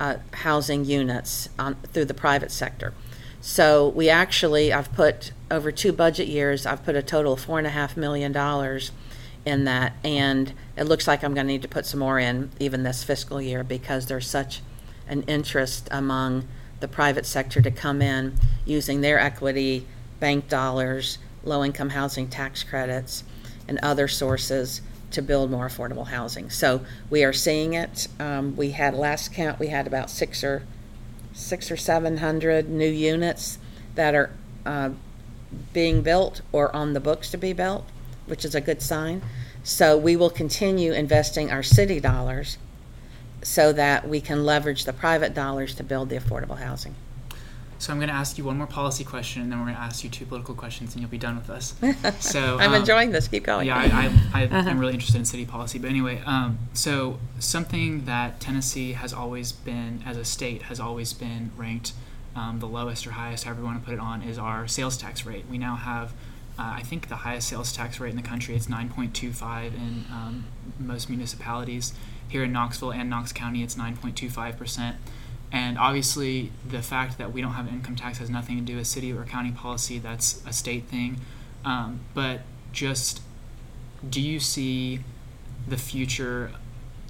uh, 0.00 0.16
housing 0.32 0.84
units 0.84 1.48
on, 1.58 1.74
through 1.92 2.04
the 2.04 2.14
private 2.14 2.50
sector. 2.50 2.94
So 3.40 3.88
we 3.88 4.08
actually, 4.08 4.72
I've 4.72 4.92
put 4.92 5.32
over 5.50 5.70
two 5.70 5.92
budget 5.92 6.28
years, 6.28 6.66
I've 6.66 6.84
put 6.84 6.96
a 6.96 7.02
total 7.02 7.34
of 7.34 7.40
four 7.40 7.58
and 7.58 7.66
a 7.66 7.70
half 7.70 7.96
million 7.96 8.32
dollars 8.32 8.90
in 9.44 9.64
that, 9.64 9.94
and 10.04 10.52
it 10.76 10.84
looks 10.84 11.06
like 11.06 11.22
I'm 11.22 11.34
going 11.34 11.46
to 11.46 11.52
need 11.52 11.62
to 11.62 11.68
put 11.68 11.86
some 11.86 12.00
more 12.00 12.18
in 12.18 12.50
even 12.58 12.82
this 12.82 13.04
fiscal 13.04 13.40
year 13.40 13.64
because 13.64 14.06
there's 14.06 14.28
such 14.28 14.60
an 15.08 15.22
interest 15.22 15.88
among 15.90 16.46
the 16.80 16.88
private 16.88 17.26
sector 17.26 17.60
to 17.60 17.70
come 17.70 18.02
in 18.02 18.34
using 18.68 19.00
their 19.00 19.18
equity, 19.18 19.86
bank 20.20 20.48
dollars, 20.48 21.18
low 21.44 21.64
income 21.64 21.90
housing 21.90 22.28
tax 22.28 22.62
credits, 22.62 23.24
and 23.66 23.78
other 23.82 24.08
sources 24.08 24.82
to 25.10 25.22
build 25.22 25.50
more 25.50 25.66
affordable 25.68 26.08
housing. 26.08 26.50
So 26.50 26.82
we 27.08 27.24
are 27.24 27.32
seeing 27.32 27.72
it. 27.72 28.08
Um, 28.20 28.56
we 28.56 28.72
had 28.72 28.94
last 28.94 29.32
count, 29.32 29.58
we 29.58 29.68
had 29.68 29.86
about 29.86 30.10
six 30.10 30.44
or 30.44 30.64
six 31.32 31.70
or 31.70 31.76
seven 31.76 32.18
hundred 32.18 32.68
new 32.68 32.90
units 32.90 33.58
that 33.94 34.14
are 34.14 34.30
uh, 34.66 34.90
being 35.72 36.02
built 36.02 36.42
or 36.52 36.74
on 36.74 36.92
the 36.92 37.00
books 37.00 37.30
to 37.30 37.38
be 37.38 37.52
built, 37.52 37.86
which 38.26 38.44
is 38.44 38.54
a 38.54 38.60
good 38.60 38.82
sign. 38.82 39.22
So 39.64 39.96
we 39.96 40.16
will 40.16 40.30
continue 40.30 40.92
investing 40.92 41.50
our 41.50 41.62
city 41.62 42.00
dollars 42.00 42.58
so 43.42 43.72
that 43.72 44.08
we 44.08 44.20
can 44.20 44.44
leverage 44.44 44.84
the 44.84 44.92
private 44.92 45.32
dollars 45.32 45.74
to 45.76 45.84
build 45.84 46.08
the 46.08 46.16
affordable 46.16 46.58
housing. 46.58 46.94
So 47.78 47.92
I'm 47.92 47.98
going 47.98 48.08
to 48.08 48.14
ask 48.14 48.36
you 48.38 48.44
one 48.44 48.58
more 48.58 48.66
policy 48.66 49.04
question, 49.04 49.40
and 49.42 49.52
then 49.52 49.58
we're 49.60 49.66
going 49.66 49.76
to 49.76 49.80
ask 49.82 50.02
you 50.02 50.10
two 50.10 50.26
political 50.26 50.54
questions, 50.54 50.94
and 50.94 51.00
you'll 51.00 51.10
be 51.10 51.18
done 51.18 51.36
with 51.36 51.48
us. 51.48 51.74
So 52.20 52.58
I'm 52.58 52.70
um, 52.72 52.80
enjoying 52.80 53.12
this. 53.12 53.28
Keep 53.28 53.44
going. 53.44 53.66
Yeah, 53.68 53.76
I, 53.78 53.84
I, 54.34 54.42
I, 54.42 54.44
Uh-huh. 54.46 54.56
I'm 54.70 54.78
really 54.78 54.94
interested 54.94 55.18
in 55.18 55.24
city 55.24 55.46
policy. 55.46 55.78
But 55.78 55.90
anyway, 55.90 56.20
um, 56.26 56.58
so 56.72 57.18
something 57.38 58.04
that 58.06 58.40
Tennessee 58.40 58.92
has 58.94 59.12
always 59.12 59.52
been, 59.52 60.02
as 60.04 60.16
a 60.16 60.24
state, 60.24 60.62
has 60.62 60.80
always 60.80 61.12
been 61.12 61.52
ranked 61.56 61.92
um, 62.34 62.58
the 62.60 62.66
lowest 62.66 63.06
or 63.06 63.12
highest, 63.12 63.44
however 63.44 63.60
you 63.60 63.66
want 63.66 63.80
to 63.80 63.84
put 63.84 63.94
it 63.94 64.00
on, 64.00 64.22
is 64.22 64.38
our 64.38 64.66
sales 64.68 64.96
tax 64.96 65.24
rate. 65.24 65.44
We 65.50 65.58
now 65.58 65.76
have, 65.76 66.10
uh, 66.58 66.74
I 66.76 66.82
think, 66.82 67.08
the 67.08 67.16
highest 67.16 67.48
sales 67.48 67.72
tax 67.72 68.00
rate 68.00 68.10
in 68.10 68.16
the 68.16 68.22
country. 68.22 68.54
It's 68.54 68.66
9.25 68.66 69.74
in 69.74 70.04
um, 70.10 70.44
most 70.78 71.08
municipalities. 71.08 71.94
Here 72.28 72.44
in 72.44 72.52
Knoxville 72.52 72.92
and 72.92 73.08
Knox 73.08 73.32
County, 73.32 73.62
it's 73.62 73.74
9.25 73.76 74.56
percent. 74.56 74.96
And 75.50 75.78
obviously, 75.78 76.52
the 76.66 76.82
fact 76.82 77.18
that 77.18 77.32
we 77.32 77.40
don't 77.40 77.52
have 77.52 77.68
income 77.68 77.96
tax 77.96 78.18
has 78.18 78.28
nothing 78.28 78.58
to 78.58 78.62
do 78.62 78.76
with 78.76 78.86
city 78.86 79.12
or 79.12 79.24
county 79.24 79.52
policy. 79.52 79.98
That's 79.98 80.42
a 80.46 80.52
state 80.52 80.84
thing. 80.84 81.20
Um, 81.64 82.00
but 82.14 82.40
just, 82.72 83.22
do 84.08 84.20
you 84.20 84.40
see 84.40 85.00
the 85.66 85.78
future? 85.78 86.52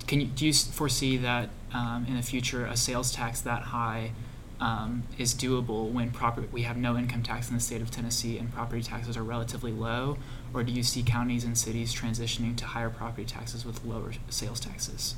Can 0.06 0.20
you 0.20 0.26
do 0.26 0.46
you 0.46 0.52
foresee 0.52 1.16
that 1.18 1.50
um, 1.72 2.06
in 2.08 2.16
the 2.16 2.22
future 2.22 2.64
a 2.64 2.76
sales 2.76 3.12
tax 3.12 3.40
that 3.42 3.62
high 3.62 4.12
um, 4.60 5.04
is 5.18 5.34
doable 5.34 5.90
when 5.90 6.10
proper 6.10 6.44
we 6.50 6.62
have 6.62 6.76
no 6.76 6.96
income 6.96 7.22
tax 7.22 7.48
in 7.48 7.54
the 7.54 7.60
state 7.60 7.80
of 7.80 7.90
Tennessee 7.90 8.38
and 8.38 8.52
property 8.52 8.82
taxes 8.82 9.16
are 9.16 9.22
relatively 9.22 9.72
low, 9.72 10.18
or 10.52 10.62
do 10.64 10.72
you 10.72 10.82
see 10.82 11.02
counties 11.02 11.44
and 11.44 11.56
cities 11.56 11.94
transitioning 11.94 12.56
to 12.56 12.64
higher 12.64 12.90
property 12.90 13.24
taxes 13.24 13.64
with 13.64 13.84
lower 13.84 14.12
sales 14.28 14.60
taxes? 14.60 15.14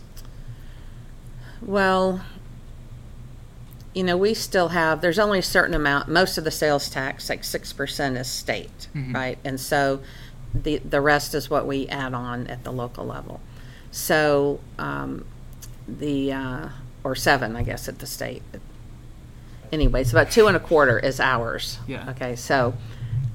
Well, 1.62 2.23
you 3.94 4.04
know, 4.04 4.16
we 4.16 4.35
still 4.35 4.68
have, 4.68 5.00
there's 5.00 5.18
only 5.18 5.38
a 5.40 5.42
certain 5.42 5.75
amount, 5.75 6.09
most 6.09 6.38
of 6.38 6.44
the 6.44 6.50
sales 6.50 6.88
tax, 6.88 7.28
like 7.28 7.42
6% 7.42 8.16
is 8.16 8.28
state, 8.28 8.88
Mhm. 8.94 9.14
right? 9.14 9.38
And 9.44 9.59
so 9.61 10.00
the, 10.54 10.78
the 10.78 11.00
rest 11.00 11.35
is 11.35 11.50
what 11.50 11.66
we 11.66 11.88
add 11.88 12.14
on 12.14 12.47
at 12.47 12.62
the 12.64 12.70
local 12.73 13.04
level. 13.04 13.40
So 13.90 14.61
um, 14.78 15.25
the, 15.88 16.32
uh, 16.32 16.68
or 17.02 17.14
seven, 17.16 17.56
I 17.56 17.62
guess, 17.64 17.88
at 17.88 17.99
the 17.99 18.06
state. 18.06 18.42
Anyway, 19.73 20.02
it's 20.02 20.11
about 20.12 20.30
two 20.30 20.47
and 20.47 20.56
a 20.56 20.61
quarter 20.61 20.99
is 20.99 21.18
ours. 21.20 21.78
Yeah. 21.87 22.11
Okay, 22.11 22.37
so, 22.37 22.75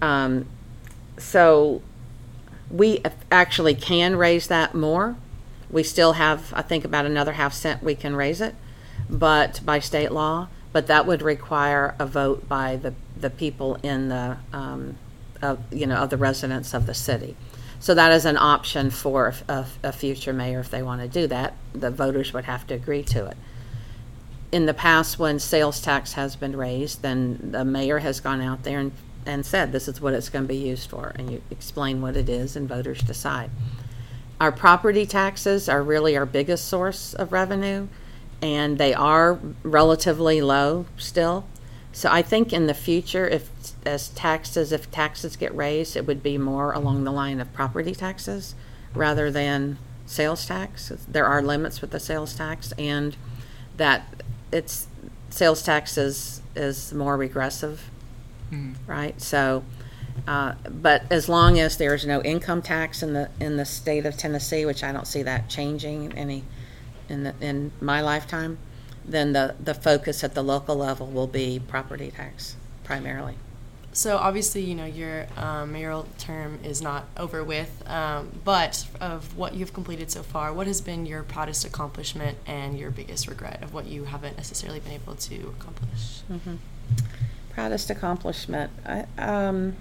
um, 0.01 0.45
so 1.17 1.81
we 2.69 3.01
actually 3.31 3.75
can 3.75 4.15
raise 4.17 4.47
that 4.47 4.74
more. 4.75 5.15
We 5.69 5.83
still 5.83 6.13
have, 6.13 6.53
I 6.55 6.62
think, 6.62 6.85
about 6.85 7.05
another 7.05 7.33
half 7.33 7.53
cent 7.53 7.81
we 7.83 7.95
can 7.95 8.15
raise 8.15 8.39
it, 8.41 8.55
but 9.09 9.62
by 9.65 9.79
state 9.79 10.12
law. 10.12 10.47
But 10.71 10.88
that 10.88 11.05
would 11.05 11.21
require 11.21 11.95
a 12.00 12.05
vote 12.05 12.50
by 12.50 12.75
the, 12.75 12.93
the 13.15 13.29
people 13.29 13.75
in 13.75 14.09
the, 14.09 14.38
um, 14.51 14.97
of, 15.41 15.59
you 15.71 15.88
know, 15.88 15.95
of 15.95 16.09
the 16.09 16.17
residents 16.17 16.74
of 16.74 16.85
the 16.85 16.93
city. 16.93 17.38
So 17.79 17.93
that 17.93 18.12
is 18.12 18.25
an 18.25 18.38
option 18.38 18.89
for 18.89 19.33
a, 19.48 19.65
a 19.83 19.91
future 19.91 20.33
mayor 20.33 20.59
if 20.59 20.70
they 20.70 20.81
want 20.81 21.01
to 21.01 21.07
do 21.07 21.27
that. 21.27 21.53
The 21.74 21.91
voters 21.91 22.33
would 22.33 22.46
have 22.46 22.68
to 22.68 22.74
agree 22.74 23.03
to 23.03 23.25
it. 23.25 23.37
In 24.51 24.65
the 24.65 24.74
past, 24.74 25.20
when 25.20 25.39
sales 25.39 25.81
tax 25.81 26.13
has 26.13 26.35
been 26.35 26.55
raised, 26.55 27.01
then 27.01 27.51
the 27.51 27.63
mayor 27.63 28.00
has 28.00 28.20
gone 28.20 28.41
out 28.41 28.63
there 28.63 28.79
and, 28.79 28.91
and 29.25 29.46
said, 29.46 29.72
this 29.72 29.87
is 29.87 30.01
what 30.01 30.13
it's 30.13 30.29
going 30.29 30.46
to 30.46 30.50
be 30.50 30.57
used 30.57 30.89
for. 30.89 31.13
And 31.15 31.31
you 31.31 31.41
explain 31.51 32.01
what 32.01 32.18
it 32.18 32.27
is 32.27 32.55
and 32.55 32.68
voters 32.68 33.01
decide. 33.01 33.50
Our 34.41 34.51
property 34.51 35.05
taxes 35.05 35.70
are 35.70 35.81
really 35.81 36.18
our 36.18 36.25
biggest 36.25 36.68
source 36.68 37.13
of 37.13 37.31
revenue, 37.31 37.87
and 38.46 38.77
they 38.77 38.94
are 38.94 39.40
relatively 39.64 40.40
low 40.40 40.86
still. 40.98 41.46
So 41.92 42.10
I 42.12 42.22
think 42.22 42.53
in 42.53 42.68
the 42.68 42.75
future, 42.75 43.27
if 43.27 43.50
as 43.88 44.10
taxes, 44.10 44.72
if 44.72 44.92
taxes 44.92 45.36
get 45.36 45.55
raised, 45.55 45.96
it 45.98 46.05
would 46.05 46.22
be 46.22 46.38
more 46.38 46.72
along 46.72 47.05
the 47.05 47.12
line 47.12 47.40
of 47.40 47.51
property 47.53 47.96
taxes 47.96 48.53
rather 48.94 49.31
than 49.31 49.79
sales 50.05 50.46
tax. 50.46 50.92
There 51.08 51.25
are 51.25 51.42
limits 51.42 51.81
with 51.81 51.90
the 51.90 52.00
sales 52.00 52.36
tax, 52.36 52.72
and 52.77 53.18
that 53.77 54.24
it's 54.51 54.86
sales 55.31 55.64
tax 55.64 55.98
is, 55.98 56.42
is 56.55 56.94
more 56.94 57.18
regressive, 57.18 57.90
Mhm. 58.51 58.75
right? 58.86 59.20
So, 59.20 59.64
uh, 60.27 60.53
but 60.70 61.01
as 61.10 61.27
long 61.27 61.60
as 61.60 61.77
there's 61.77 62.05
no 62.05 62.22
income 62.22 62.62
tax 62.62 63.01
in 63.01 63.14
the 63.14 63.29
in 63.40 63.58
the 63.58 63.66
state 63.66 64.05
of 64.05 64.16
Tennessee, 64.18 64.66
which 64.68 64.84
I 64.84 64.92
don't 64.92 65.08
see 65.08 65.24
that 65.24 65.50
changing 65.50 66.14
any 66.16 66.44
in 67.09 67.24
the, 67.24 67.35
in 67.41 67.72
my 67.81 68.01
lifetime, 68.01 68.57
then 69.03 69.33
the 69.33 69.55
the 69.63 69.74
focus 69.74 70.24
at 70.24 70.33
the 70.33 70.44
local 70.44 70.75
level 70.75 71.07
will 71.07 71.27
be 71.27 71.61
property 71.68 72.11
tax 72.11 72.55
primarily. 72.83 73.35
So 73.94 74.18
obviously, 74.18 74.61
you 74.61 74.75
know, 74.75 74.85
your 74.85 75.25
um, 75.37 75.72
mayoral 75.72 76.05
term 76.18 76.59
is 76.65 76.81
not 76.81 77.05
over 77.15 77.46
with, 77.46 77.81
um, 77.89 78.29
but 78.44 78.85
of 79.00 79.37
what 79.37 79.53
you've 79.53 79.72
completed 79.74 80.11
so 80.11 80.22
far, 80.22 80.51
what 80.51 80.68
has 80.68 80.81
been 80.81 81.05
your 81.05 81.24
proudest 81.24 81.63
accomplishment 81.63 82.37
and 82.46 82.77
your 82.77 82.91
biggest 82.91 83.25
regret 83.29 83.63
of 83.63 83.74
what 83.74 83.85
you 83.85 84.03
haven't 84.03 84.35
necessarily 84.35 84.81
been 84.81 84.91
able 84.91 85.15
to 85.15 85.55
accomplish? 85.57 86.24
Proudest 87.51 87.89
accomplishment. 87.89 88.70
I, 88.85 89.05
um, 89.18 89.77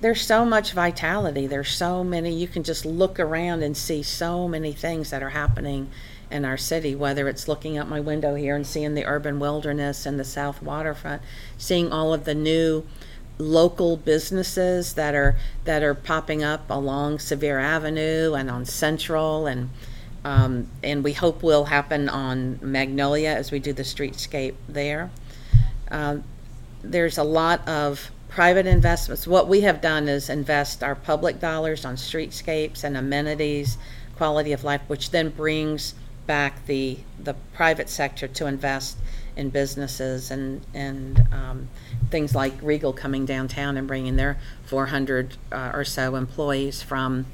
there's 0.00 0.22
so 0.22 0.44
much 0.44 0.72
vitality. 0.72 1.46
There's 1.46 1.70
so 1.70 2.04
many. 2.04 2.32
You 2.32 2.48
can 2.48 2.62
just 2.62 2.84
look 2.84 3.18
around 3.18 3.62
and 3.62 3.76
see 3.76 4.02
so 4.02 4.46
many 4.46 4.72
things 4.72 5.10
that 5.10 5.22
are 5.22 5.30
happening 5.30 5.90
in 6.30 6.44
our 6.44 6.56
city. 6.56 6.94
Whether 6.94 7.28
it's 7.28 7.48
looking 7.48 7.76
out 7.76 7.88
my 7.88 8.00
window 8.00 8.34
here 8.34 8.54
and 8.54 8.66
seeing 8.66 8.94
the 8.94 9.04
urban 9.04 9.40
wilderness 9.40 10.06
and 10.06 10.18
the 10.18 10.24
south 10.24 10.62
waterfront, 10.62 11.22
seeing 11.56 11.92
all 11.92 12.14
of 12.14 12.24
the 12.24 12.34
new 12.34 12.84
local 13.38 13.96
businesses 13.96 14.94
that 14.94 15.14
are 15.14 15.36
that 15.64 15.82
are 15.82 15.94
popping 15.94 16.42
up 16.42 16.68
along 16.70 17.18
Sevier 17.18 17.58
Avenue 17.58 18.34
and 18.34 18.50
on 18.50 18.64
Central 18.64 19.46
and 19.46 19.70
um, 20.24 20.68
and 20.82 21.04
we 21.04 21.12
hope 21.12 21.42
will 21.42 21.66
happen 21.66 22.08
on 22.08 22.58
Magnolia 22.60 23.30
as 23.30 23.50
we 23.50 23.58
do 23.60 23.72
the 23.72 23.84
streetscape 23.84 24.54
there. 24.68 25.10
Um, 25.90 26.24
there's 26.82 27.18
a 27.18 27.24
lot 27.24 27.66
of 27.68 28.10
private 28.28 28.66
investments. 28.66 29.26
What 29.26 29.48
we 29.48 29.62
have 29.62 29.80
done 29.80 30.08
is 30.08 30.28
invest 30.28 30.82
our 30.82 30.94
public 30.94 31.40
dollars 31.40 31.84
on 31.84 31.96
streetscapes 31.96 32.84
and 32.84 32.96
amenities, 32.96 33.78
quality 34.16 34.52
of 34.52 34.64
life, 34.64 34.82
which 34.86 35.10
then 35.10 35.30
brings 35.30 35.94
back 36.26 36.66
the 36.66 36.98
the 37.18 37.34
private 37.54 37.88
sector 37.88 38.28
to 38.28 38.46
invest 38.46 38.98
in 39.34 39.48
businesses 39.48 40.30
and 40.30 40.60
and 40.74 41.26
um, 41.32 41.68
things 42.10 42.34
like 42.34 42.52
Regal 42.60 42.92
coming 42.92 43.24
downtown 43.24 43.76
and 43.76 43.88
bringing 43.88 44.16
their 44.16 44.38
400 44.66 45.36
uh, 45.50 45.70
or 45.72 45.84
so 45.84 46.16
employees 46.16 46.82
from 46.82 47.26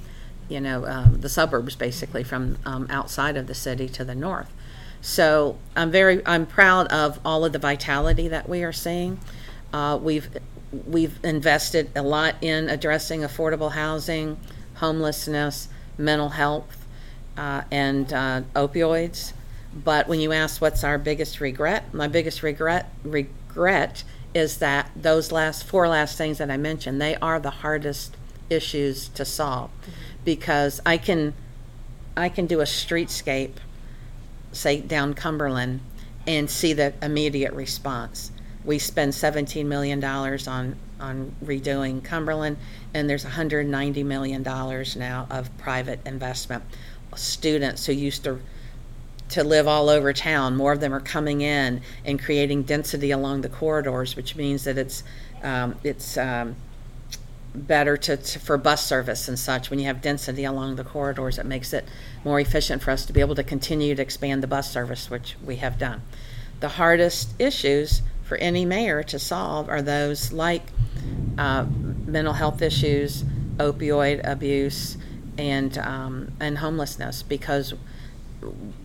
you 0.49 0.61
know 0.61 0.87
um, 0.87 1.21
the 1.21 1.29
suburbs 1.29 1.75
basically 1.75 2.23
from 2.23 2.59
um, 2.65 2.87
outside 2.89 3.37
of 3.37 3.47
the 3.47 3.55
city 3.55 3.89
to 3.89 4.05
the 4.05 4.15
north. 4.15 4.53
So 5.01 5.59
I'm 5.75 5.91
very 5.91 6.23
I'm 6.25 6.47
proud 6.47 6.87
of 6.89 7.19
all 7.25 7.45
of 7.45 7.53
the 7.53 7.59
vitality 7.59 8.29
that 8.29 8.49
we 8.49 8.63
are 8.63 8.73
seeing. 8.73 9.19
Uh, 9.73 9.99
we've 10.01 10.31
we've 10.87 11.19
invested 11.25 11.91
a 11.95 12.03
lot 12.03 12.37
in 12.41 12.69
addressing 12.69 13.21
affordable 13.21 13.73
housing, 13.73 14.39
homelessness, 14.75 15.69
mental 15.99 16.31
health, 16.31 16.87
uh, 17.37 17.63
and 17.71 18.13
uh, 18.13 18.43
opioids. 18.55 19.33
But 19.75 20.09
when 20.09 20.21
you 20.21 20.33
ask 20.33 20.61
what's 20.61 20.85
our 20.85 20.99
biggest 20.99 21.41
regret, 21.41 21.93
my 21.93 22.09
biggest 22.09 22.43
regret 22.43 22.93
regret 23.03 24.05
is 24.33 24.59
that 24.59 24.91
those 24.97 25.33
last 25.33 25.65
four 25.65 25.89
last 25.89 26.19
things 26.19 26.39
that 26.39 26.51
I 26.51 26.57
mentioned, 26.57 27.01
they 27.01 27.17
are 27.17 27.41
the 27.41 27.51
hardest 27.51 28.17
issues 28.51 29.09
to 29.09 29.25
solve 29.25 29.71
because 30.25 30.81
I 30.85 30.99
can 30.99 31.35
I 32.17 32.29
can 32.29 32.47
do 32.47 32.61
a 32.61 32.65
streetscape 32.65 33.55
say 34.53 34.81
down 34.81 35.15
Cumberland 35.15 35.81
and 36.27 36.49
see 36.49 36.73
the 36.73 36.95
immediate 37.03 37.53
response. 37.53 38.31
We 38.65 38.79
spend 38.79 39.13
$17 39.13 39.67
million 39.67 40.03
on, 40.03 40.77
on 41.01 41.37
redoing 41.45 42.03
Cumberland, 42.03 42.57
and 42.95 43.09
there's 43.09 43.25
$190 43.25 44.05
million 44.05 44.43
now 44.43 45.27
of 45.31 45.57
private 45.59 46.01
investment. 46.07 46.65
Students 47.15 47.87
who 47.87 47.93
used 47.93 48.25
to 48.25 48.41
to 49.31 49.43
live 49.43 49.67
all 49.67 49.89
over 49.89 50.13
town. 50.13 50.55
More 50.55 50.73
of 50.73 50.81
them 50.81 50.93
are 50.93 51.01
coming 51.01 51.41
in 51.41 51.81
and 52.05 52.23
creating 52.23 52.63
density 52.65 53.11
along 53.11 53.41
the 53.41 53.49
corridors, 53.49 54.17
which 54.17 54.37
means 54.37 54.65
that 54.65 54.77
it's 54.77 55.03
um, 55.43 55.77
it's 55.83 56.17
um, 56.17 56.57
better 57.55 57.97
to, 57.97 58.17
to, 58.17 58.39
for 58.39 58.57
bus 58.57 58.85
service 58.85 59.29
and 59.29 59.39
such. 59.39 59.71
When 59.71 59.79
you 59.79 59.87
have 59.87 60.03
density 60.03 60.45
along 60.45 60.77
the 60.77 60.85
corridors, 60.85 61.39
it 61.39 61.47
makes 61.47 61.73
it 61.73 61.87
more 62.25 62.41
efficient 62.41 62.83
for 62.83 62.91
us 62.91 63.07
to 63.07 63.13
be 63.13 63.21
able 63.21 63.35
to 63.35 63.45
continue 63.45 63.95
to 63.95 64.03
expand 64.03 64.43
the 64.43 64.47
bus 64.47 64.71
service, 64.71 65.11
which 65.11 65.37
we 65.45 65.57
have 65.57 65.79
done. 65.79 66.03
The 66.61 66.71
hardest 66.71 67.35
issues 67.39 68.03
for 68.25 68.37
any 68.39 68.65
mayor 68.65 69.03
to 69.05 69.19
solve 69.19 69.69
are 69.69 69.83
those 69.83 70.33
like 70.33 70.63
uh, 71.39 71.67
mental 72.07 72.33
health 72.33 72.63
issues, 72.63 73.23
opioid 73.59 74.27
abuse, 74.27 74.97
and 75.39 75.77
um, 75.79 76.33
and 76.41 76.59
homelessness, 76.59 77.23
because 77.23 77.75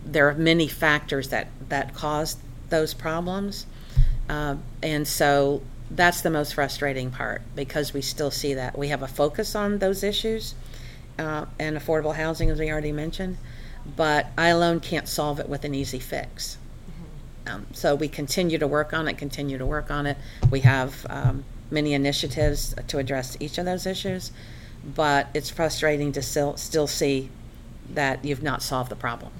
there 0.06 0.30
are 0.30 0.36
many 0.36 0.67
factors 0.67 1.30
that 1.30 1.47
that 1.69 1.93
cause 1.93 2.38
those 2.69 2.93
problems, 2.93 3.65
uh, 4.30 4.56
and 4.84 5.08
so 5.08 5.62
that's 5.91 6.21
the 6.21 6.30
most 6.30 6.54
frustrating 6.54 7.10
part 7.10 7.41
because 7.56 7.93
we 7.93 8.02
still 8.02 8.30
see 8.30 8.54
that 8.54 8.78
we 8.78 8.89
have 8.89 9.02
a 9.02 9.08
focus 9.08 9.56
on 9.56 9.80
those 9.80 10.04
issues 10.04 10.54
uh, 11.17 11.45
and 11.58 11.75
affordable 11.78 12.15
housing, 12.15 12.49
as 12.49 12.60
we 12.60 12.71
already 12.71 12.91
mentioned, 12.91 13.38
but 13.95 14.28
I 14.38 14.49
alone 14.49 14.80
can't 14.80 15.08
solve 15.08 15.39
it 15.39 15.49
with 15.49 15.65
an 15.65 15.73
easy 15.73 15.99
fix. 15.99 16.58
Um, 17.50 17.68
so 17.74 17.96
we 17.96 18.08
continue 18.08 18.58
to 18.58 18.68
work 18.68 18.94
on 18.94 19.08
it, 19.08 19.18
continue 19.18 19.58
to 19.58 19.66
work 19.66 19.90
on 19.92 20.06
it. 20.06 20.18
We 20.52 20.62
have 20.62 21.06
um, 21.10 21.44
many 21.72 21.94
initiatives 21.94 22.76
to 22.88 22.98
address 22.98 23.36
each 23.40 23.58
of 23.58 23.66
those 23.66 23.86
issues, 23.86 24.32
but 24.84 25.28
it's 25.34 25.50
frustrating 25.50 26.12
to 26.14 26.22
still 26.22 26.58
still 26.58 26.88
see 26.88 27.30
that 27.94 28.24
you've 28.24 28.44
not 28.44 28.62
solved 28.62 28.92
the 28.92 28.96
problem. 28.96 29.32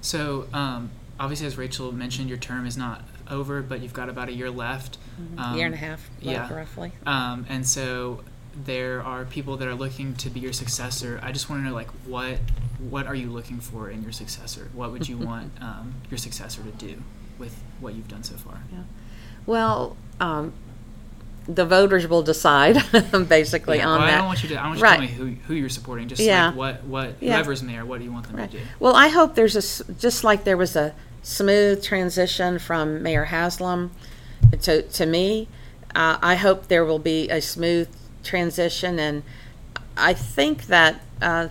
So 0.00 0.46
um, 0.52 0.90
obviously, 1.18 1.46
as 1.46 1.56
Rachel 1.56 1.90
mentioned, 1.92 2.28
your 2.28 2.38
term 2.38 2.66
is 2.66 2.76
not 2.76 3.02
over, 3.30 3.62
but 3.62 3.80
you've 3.80 3.94
got 3.94 4.08
about 4.08 4.28
a 4.28 4.32
year 4.32 4.50
left. 4.50 4.98
Um, 5.38 5.56
year 5.56 5.66
and 5.66 5.74
a 5.74 5.78
half, 5.78 6.08
yeah, 6.20 6.52
roughly. 6.52 6.92
Um, 7.06 7.46
and 7.48 7.66
so 7.66 8.22
there 8.64 9.02
are 9.02 9.24
people 9.24 9.56
that 9.56 9.66
are 9.66 9.74
looking 9.74 10.14
to 10.16 10.30
be 10.30 10.40
your 10.40 10.52
successor. 10.52 11.18
I 11.22 11.32
just 11.32 11.48
want 11.48 11.62
to 11.62 11.68
know, 11.68 11.74
like, 11.74 11.88
what 12.06 12.38
what 12.78 13.06
are 13.06 13.14
you 13.14 13.30
looking 13.30 13.60
for 13.60 13.90
in 13.90 14.02
your 14.02 14.12
successor? 14.12 14.68
What 14.74 14.92
would 14.92 15.08
you 15.08 15.16
want 15.18 15.52
um, 15.60 15.94
your 16.10 16.18
successor 16.18 16.62
to 16.62 16.70
do 16.72 17.02
with 17.38 17.62
what 17.80 17.94
you've 17.94 18.08
done 18.08 18.22
so 18.22 18.36
far? 18.36 18.60
Yeah. 18.72 18.80
Well, 19.46 19.96
um, 20.20 20.52
the 21.48 21.64
voters 21.64 22.06
will 22.06 22.22
decide, 22.22 22.82
basically 23.28 23.78
yeah, 23.78 23.88
on 23.88 23.98
well, 23.98 24.06
that. 24.06 24.14
I 24.14 24.18
don't 24.18 24.26
want 24.26 24.42
you 24.42 24.48
to. 24.50 24.56
I 24.56 24.66
want 24.66 24.78
you 24.78 24.82
right. 24.82 25.00
to 25.00 25.06
tell 25.14 25.24
me 25.24 25.32
who, 25.34 25.40
who 25.46 25.54
you're 25.54 25.68
supporting. 25.68 26.08
Just 26.08 26.20
yeah. 26.22 26.46
like 26.46 26.56
what 26.56 26.84
what 26.84 27.14
yeah. 27.20 27.34
whoever's 27.34 27.62
mayor, 27.62 27.84
what 27.84 27.98
do 27.98 28.04
you 28.04 28.12
want 28.12 28.26
them 28.26 28.36
right. 28.36 28.50
to 28.50 28.58
do? 28.58 28.64
Well, 28.80 28.96
I 28.96 29.08
hope 29.08 29.34
there's 29.34 29.56
a 29.56 29.92
just 29.94 30.24
like 30.24 30.44
there 30.44 30.56
was 30.56 30.74
a 30.74 30.94
smooth 31.22 31.82
transition 31.82 32.58
from 32.58 33.02
Mayor 33.02 33.26
Haslam 33.26 33.92
to 34.62 34.82
to 34.82 35.06
me. 35.06 35.48
Uh, 35.94 36.18
I 36.20 36.34
hope 36.34 36.68
there 36.68 36.84
will 36.84 36.98
be 36.98 37.28
a 37.30 37.40
smooth 37.40 37.88
transition, 38.22 38.98
and 38.98 39.22
I 39.96 40.14
think 40.14 40.66
that 40.66 41.00
uh, 41.22 41.48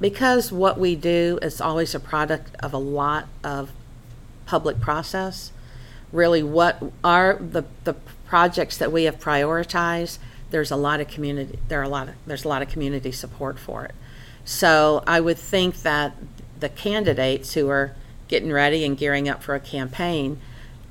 because 0.00 0.52
what 0.52 0.78
we 0.78 0.94
do 0.94 1.38
is 1.42 1.60
always 1.60 1.94
a 1.94 2.00
product 2.00 2.54
of 2.60 2.72
a 2.72 2.78
lot 2.78 3.28
of 3.42 3.70
public 4.46 4.80
process. 4.80 5.52
Really, 6.12 6.42
what 6.42 6.82
are 7.02 7.34
the 7.34 7.64
the 7.84 7.94
projects 8.26 8.76
that 8.78 8.92
we 8.92 9.04
have 9.04 9.18
prioritized? 9.18 10.18
There's 10.50 10.70
a 10.70 10.76
lot 10.76 11.00
of 11.00 11.08
community. 11.08 11.58
There 11.68 11.80
are 11.80 11.84
a 11.84 11.88
lot 11.88 12.08
of 12.08 12.14
there's 12.26 12.44
a 12.44 12.48
lot 12.48 12.62
of 12.62 12.68
community 12.68 13.12
support 13.12 13.58
for 13.58 13.84
it. 13.84 13.94
So 14.44 15.02
I 15.06 15.20
would 15.20 15.38
think 15.38 15.82
that 15.82 16.14
the 16.58 16.68
candidates 16.68 17.54
who 17.54 17.68
are 17.68 17.94
getting 18.28 18.52
ready 18.52 18.84
and 18.84 18.96
gearing 18.96 19.28
up 19.28 19.42
for 19.42 19.54
a 19.54 19.60
campaign 19.60 20.40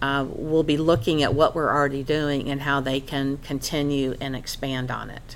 uh, 0.01 0.25
will 0.27 0.63
be 0.63 0.77
looking 0.77 1.23
at 1.23 1.33
what 1.33 1.55
we're 1.55 1.71
already 1.71 2.03
doing 2.03 2.49
and 2.49 2.61
how 2.61 2.81
they 2.81 2.99
can 2.99 3.37
continue 3.37 4.15
and 4.19 4.35
expand 4.35 4.91
on 4.91 5.09
it. 5.09 5.35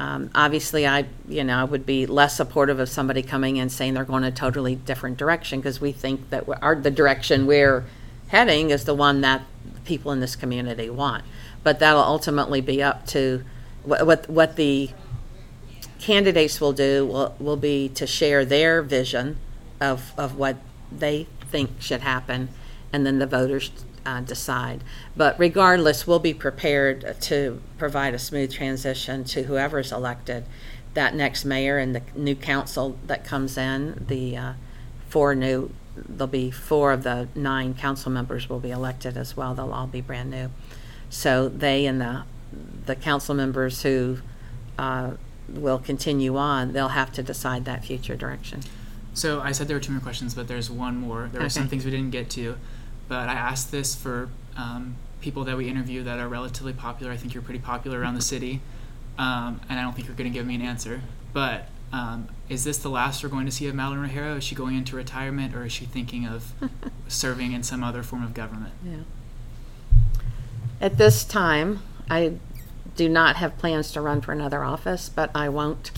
Um, 0.00 0.30
obviously, 0.34 0.86
I 0.86 1.04
you 1.28 1.44
know 1.44 1.58
I 1.58 1.64
would 1.64 1.84
be 1.84 2.06
less 2.06 2.34
supportive 2.34 2.80
of 2.80 2.88
somebody 2.88 3.22
coming 3.22 3.58
in 3.58 3.68
saying 3.68 3.92
they're 3.92 4.04
going 4.04 4.24
a 4.24 4.30
totally 4.30 4.74
different 4.74 5.18
direction 5.18 5.60
because 5.60 5.78
we 5.78 5.92
think 5.92 6.30
that 6.30 6.44
our, 6.62 6.74
the 6.74 6.90
direction 6.90 7.46
we're 7.46 7.84
heading 8.28 8.70
is 8.70 8.84
the 8.84 8.94
one 8.94 9.20
that 9.20 9.42
people 9.84 10.10
in 10.10 10.20
this 10.20 10.36
community 10.36 10.88
want. 10.88 11.22
But 11.62 11.80
that'll 11.80 12.02
ultimately 12.02 12.62
be 12.62 12.82
up 12.82 13.06
to 13.08 13.44
what 13.84 14.06
what, 14.06 14.30
what 14.30 14.56
the 14.56 14.88
candidates 15.98 16.62
will 16.62 16.72
do 16.72 17.04
will, 17.04 17.36
will 17.38 17.58
be 17.58 17.90
to 17.90 18.06
share 18.06 18.46
their 18.46 18.80
vision 18.80 19.36
of, 19.82 20.14
of 20.16 20.34
what 20.34 20.56
they 20.90 21.26
think 21.50 21.70
should 21.78 22.00
happen 22.00 22.48
and 22.90 23.04
then 23.04 23.18
the 23.18 23.26
voters 23.26 23.70
uh, 24.04 24.20
decide. 24.20 24.82
But 25.16 25.38
regardless, 25.38 26.06
we'll 26.06 26.18
be 26.18 26.34
prepared 26.34 27.16
to 27.22 27.62
provide 27.78 28.14
a 28.14 28.18
smooth 28.18 28.52
transition 28.52 29.24
to 29.24 29.44
whoever's 29.44 29.92
elected. 29.92 30.44
That 30.94 31.14
next 31.14 31.44
mayor 31.44 31.78
and 31.78 31.94
the 31.94 32.02
new 32.14 32.34
council 32.34 32.98
that 33.06 33.24
comes 33.24 33.56
in, 33.56 34.04
the 34.08 34.36
uh, 34.36 34.52
four 35.08 35.34
new, 35.34 35.70
there'll 35.94 36.26
be 36.26 36.50
four 36.50 36.92
of 36.92 37.02
the 37.04 37.28
nine 37.34 37.74
council 37.74 38.10
members 38.10 38.48
will 38.48 38.60
be 38.60 38.70
elected 38.70 39.16
as 39.16 39.36
well. 39.36 39.54
They'll 39.54 39.72
all 39.72 39.86
be 39.86 40.00
brand 40.00 40.30
new. 40.30 40.50
So 41.08 41.48
they 41.48 41.86
and 41.86 42.00
the 42.00 42.24
the 42.86 42.96
council 42.96 43.34
members 43.34 43.82
who 43.82 44.18
uh, 44.78 45.12
will 45.48 45.78
continue 45.78 46.36
on, 46.36 46.72
they'll 46.72 46.88
have 46.88 47.12
to 47.12 47.22
decide 47.22 47.64
that 47.66 47.84
future 47.84 48.16
direction. 48.16 48.62
So 49.14 49.40
I 49.40 49.52
said 49.52 49.68
there 49.68 49.76
were 49.76 49.82
two 49.82 49.92
more 49.92 50.00
questions, 50.00 50.34
but 50.34 50.48
there's 50.48 50.70
one 50.70 50.96
more. 50.96 51.28
There 51.32 51.40
okay. 51.40 51.46
are 51.46 51.50
some 51.50 51.68
things 51.68 51.84
we 51.84 51.90
didn't 51.90 52.10
get 52.10 52.30
to 52.30 52.56
but 53.10 53.28
I 53.28 53.32
asked 53.32 53.72
this 53.72 53.96
for 53.96 54.28
um, 54.56 54.94
people 55.20 55.42
that 55.44 55.56
we 55.56 55.68
interview 55.68 56.04
that 56.04 56.20
are 56.20 56.28
relatively 56.28 56.72
popular. 56.72 57.10
I 57.10 57.16
think 57.16 57.34
you're 57.34 57.42
pretty 57.42 57.58
popular 57.58 58.00
around 58.00 58.14
the 58.14 58.22
city, 58.22 58.60
um, 59.18 59.60
and 59.68 59.80
I 59.80 59.82
don't 59.82 59.94
think 59.94 60.06
you're 60.06 60.16
going 60.16 60.30
to 60.30 60.38
give 60.38 60.46
me 60.46 60.54
an 60.54 60.62
answer. 60.62 61.02
But 61.32 61.66
um, 61.92 62.28
is 62.48 62.62
this 62.62 62.78
the 62.78 62.88
last 62.88 63.24
we're 63.24 63.28
going 63.28 63.46
to 63.46 63.52
see 63.52 63.66
of 63.66 63.74
Madeline 63.74 64.08
Rogero? 64.08 64.38
Is 64.38 64.44
she 64.44 64.54
going 64.54 64.76
into 64.76 64.94
retirement, 64.94 65.56
or 65.56 65.64
is 65.64 65.72
she 65.72 65.86
thinking 65.86 66.24
of 66.24 66.52
serving 67.08 67.50
in 67.50 67.64
some 67.64 67.82
other 67.82 68.04
form 68.04 68.22
of 68.22 68.32
government? 68.32 68.74
Yeah. 68.84 68.98
At 70.80 70.96
this 70.96 71.24
time, 71.24 71.82
I 72.08 72.34
do 72.94 73.08
not 73.08 73.36
have 73.36 73.58
plans 73.58 73.90
to 73.92 74.00
run 74.00 74.20
for 74.20 74.30
another 74.30 74.62
office, 74.62 75.08
but 75.08 75.32
I 75.34 75.48
won't 75.48 75.90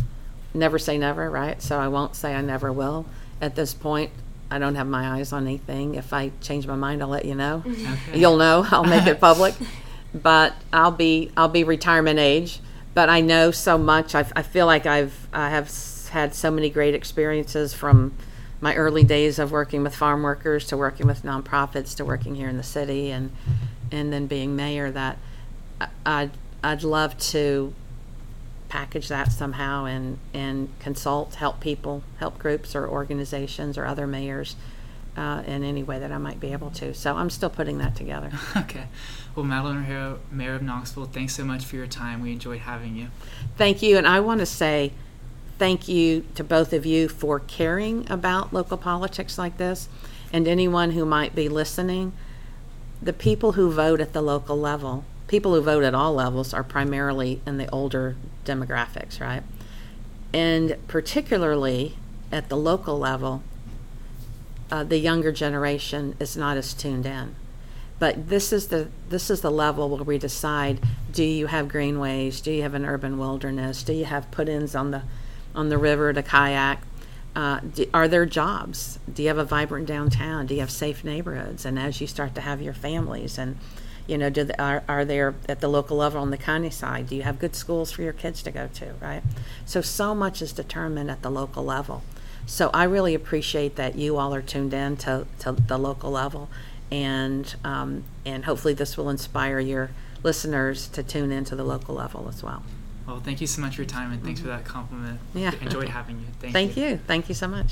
never 0.54 0.78
say 0.78 0.96
never, 0.96 1.30
right? 1.30 1.60
So 1.60 1.78
I 1.78 1.88
won't 1.88 2.16
say 2.16 2.34
I 2.34 2.40
never 2.40 2.72
will. 2.72 3.04
At 3.38 3.54
this 3.54 3.74
point, 3.74 4.12
I 4.52 4.58
don't 4.58 4.74
have 4.74 4.86
my 4.86 5.16
eyes 5.16 5.32
on 5.32 5.46
anything. 5.46 5.94
If 5.94 6.12
I 6.12 6.30
change 6.42 6.66
my 6.66 6.76
mind, 6.76 7.02
I'll 7.02 7.08
let 7.08 7.24
you 7.24 7.34
know. 7.34 7.62
Mm-hmm. 7.64 7.92
Okay. 8.10 8.18
You'll 8.20 8.36
know. 8.36 8.66
I'll 8.70 8.84
make 8.84 9.06
it 9.06 9.18
public. 9.18 9.54
but 10.14 10.54
I'll 10.72 10.92
be 10.92 11.30
I'll 11.36 11.48
be 11.48 11.64
retirement 11.64 12.18
age. 12.18 12.60
But 12.92 13.08
I 13.08 13.22
know 13.22 13.50
so 13.50 13.78
much. 13.78 14.14
I, 14.14 14.26
I 14.36 14.42
feel 14.42 14.66
like 14.66 14.84
I've 14.84 15.26
I 15.32 15.48
have 15.48 15.72
had 16.10 16.34
so 16.34 16.50
many 16.50 16.68
great 16.68 16.94
experiences 16.94 17.72
from 17.72 18.12
my 18.60 18.74
early 18.74 19.04
days 19.04 19.38
of 19.38 19.50
working 19.50 19.82
with 19.82 19.94
farm 19.94 20.22
workers 20.22 20.66
to 20.66 20.76
working 20.76 21.06
with 21.06 21.22
nonprofits 21.22 21.96
to 21.96 22.04
working 22.04 22.34
here 22.34 22.50
in 22.50 22.58
the 22.58 22.62
city 22.62 23.10
and 23.10 23.32
and 23.90 24.12
then 24.12 24.26
being 24.26 24.54
mayor 24.54 24.90
that 24.90 25.16
I'd 26.04 26.30
I'd 26.62 26.82
love 26.82 27.16
to 27.18 27.72
package 28.72 29.08
that 29.08 29.30
somehow 29.30 29.84
and, 29.84 30.18
and 30.32 30.66
consult, 30.80 31.34
help 31.34 31.60
people, 31.60 32.02
help 32.16 32.38
groups 32.38 32.74
or 32.74 32.88
organizations 32.88 33.76
or 33.76 33.84
other 33.84 34.06
mayors 34.06 34.56
uh, 35.14 35.42
in 35.46 35.62
any 35.62 35.82
way 35.82 35.98
that 35.98 36.10
I 36.10 36.16
might 36.16 36.40
be 36.40 36.52
able 36.52 36.70
to. 36.70 36.94
So 36.94 37.14
I'm 37.14 37.28
still 37.28 37.50
putting 37.50 37.76
that 37.78 37.94
together. 37.94 38.32
okay. 38.56 38.86
Well, 39.36 39.44
Madeline 39.44 39.84
Rogero, 39.84 40.20
Mayor 40.30 40.54
of 40.54 40.62
Knoxville, 40.62 41.04
thanks 41.04 41.36
so 41.36 41.44
much 41.44 41.66
for 41.66 41.76
your 41.76 41.86
time. 41.86 42.22
We 42.22 42.32
enjoyed 42.32 42.60
having 42.60 42.96
you. 42.96 43.08
Thank 43.58 43.82
you. 43.82 43.98
And 43.98 44.06
I 44.06 44.20
want 44.20 44.40
to 44.40 44.46
say 44.46 44.92
thank 45.58 45.86
you 45.86 46.24
to 46.34 46.42
both 46.42 46.72
of 46.72 46.86
you 46.86 47.08
for 47.08 47.40
caring 47.40 48.10
about 48.10 48.54
local 48.54 48.78
politics 48.78 49.36
like 49.36 49.58
this 49.58 49.90
and 50.32 50.48
anyone 50.48 50.92
who 50.92 51.04
might 51.04 51.34
be 51.34 51.46
listening. 51.46 52.14
The 53.02 53.12
people 53.12 53.52
who 53.52 53.70
vote 53.70 54.00
at 54.00 54.14
the 54.14 54.22
local 54.22 54.56
level 54.56 55.04
people 55.32 55.54
who 55.54 55.62
vote 55.62 55.82
at 55.82 55.94
all 55.94 56.12
levels 56.12 56.52
are 56.52 56.62
primarily 56.62 57.40
in 57.46 57.56
the 57.56 57.66
older 57.70 58.14
demographics, 58.44 59.18
right? 59.18 59.42
And 60.34 60.76
particularly 60.88 61.96
at 62.30 62.50
the 62.50 62.56
local 62.56 62.98
level, 62.98 63.42
uh, 64.70 64.84
the 64.84 64.98
younger 64.98 65.32
generation 65.32 66.16
is 66.20 66.36
not 66.36 66.58
as 66.58 66.74
tuned 66.74 67.06
in. 67.06 67.34
But 67.98 68.28
this 68.28 68.52
is 68.52 68.68
the 68.68 68.88
this 69.08 69.30
is 69.30 69.40
the 69.40 69.50
level 69.50 69.88
where 69.88 70.04
we 70.04 70.18
decide: 70.18 70.80
Do 71.10 71.24
you 71.24 71.46
have 71.46 71.66
greenways? 71.66 72.42
Do 72.42 72.52
you 72.52 72.60
have 72.60 72.74
an 72.74 72.84
urban 72.84 73.18
wilderness? 73.18 73.82
Do 73.82 73.94
you 73.94 74.04
have 74.04 74.30
put-ins 74.30 74.74
on 74.74 74.90
the 74.90 75.02
on 75.54 75.70
the 75.70 75.78
river 75.78 76.12
to 76.12 76.22
kayak? 76.22 76.82
Uh, 77.34 77.60
do, 77.60 77.86
are 77.94 78.06
there 78.06 78.26
jobs? 78.26 78.98
Do 79.10 79.22
you 79.22 79.28
have 79.28 79.38
a 79.38 79.46
vibrant 79.46 79.86
downtown? 79.86 80.44
Do 80.44 80.52
you 80.52 80.60
have 80.60 80.70
safe 80.70 81.04
neighborhoods? 81.04 81.64
And 81.64 81.78
as 81.78 82.02
you 82.02 82.06
start 82.06 82.34
to 82.34 82.42
have 82.42 82.60
your 82.60 82.74
families 82.74 83.38
and 83.38 83.56
you 84.06 84.18
know, 84.18 84.30
do 84.30 84.44
the, 84.44 84.60
are, 84.62 84.82
are 84.88 85.04
there 85.04 85.34
at 85.48 85.60
the 85.60 85.68
local 85.68 85.96
level 85.96 86.20
on 86.20 86.30
the 86.30 86.36
county 86.36 86.70
side? 86.70 87.08
Do 87.08 87.16
you 87.16 87.22
have 87.22 87.38
good 87.38 87.54
schools 87.54 87.92
for 87.92 88.02
your 88.02 88.12
kids 88.12 88.42
to 88.42 88.50
go 88.50 88.68
to, 88.74 88.94
right? 89.00 89.22
So, 89.64 89.80
so 89.80 90.14
much 90.14 90.42
is 90.42 90.52
determined 90.52 91.10
at 91.10 91.22
the 91.22 91.30
local 91.30 91.64
level. 91.64 92.02
So 92.46 92.70
I 92.74 92.84
really 92.84 93.14
appreciate 93.14 93.76
that 93.76 93.94
you 93.96 94.16
all 94.16 94.34
are 94.34 94.42
tuned 94.42 94.74
in 94.74 94.96
to, 94.98 95.26
to 95.40 95.52
the 95.52 95.78
local 95.78 96.10
level. 96.10 96.48
And, 96.90 97.54
um, 97.64 98.04
and 98.26 98.44
hopefully 98.44 98.74
this 98.74 98.96
will 98.96 99.08
inspire 99.08 99.60
your 99.60 99.90
listeners 100.22 100.88
to 100.88 101.02
tune 101.02 101.32
into 101.32 101.56
the 101.56 101.64
local 101.64 101.94
level 101.94 102.28
as 102.28 102.42
well. 102.42 102.62
Well, 103.06 103.20
thank 103.20 103.40
you 103.40 103.46
so 103.46 103.60
much 103.60 103.76
for 103.76 103.82
your 103.82 103.88
time 103.88 104.12
and 104.12 104.22
thanks 104.22 104.40
for 104.40 104.48
that 104.48 104.64
compliment. 104.64 105.18
Yeah. 105.34 105.52
Enjoyed 105.60 105.88
having 105.88 106.20
you. 106.20 106.26
Thank, 106.40 106.52
Thank 106.52 106.76
you. 106.76 106.84
you. 106.84 107.00
Thank 107.06 107.28
you 107.28 107.34
so 107.34 107.48
much. 107.48 107.70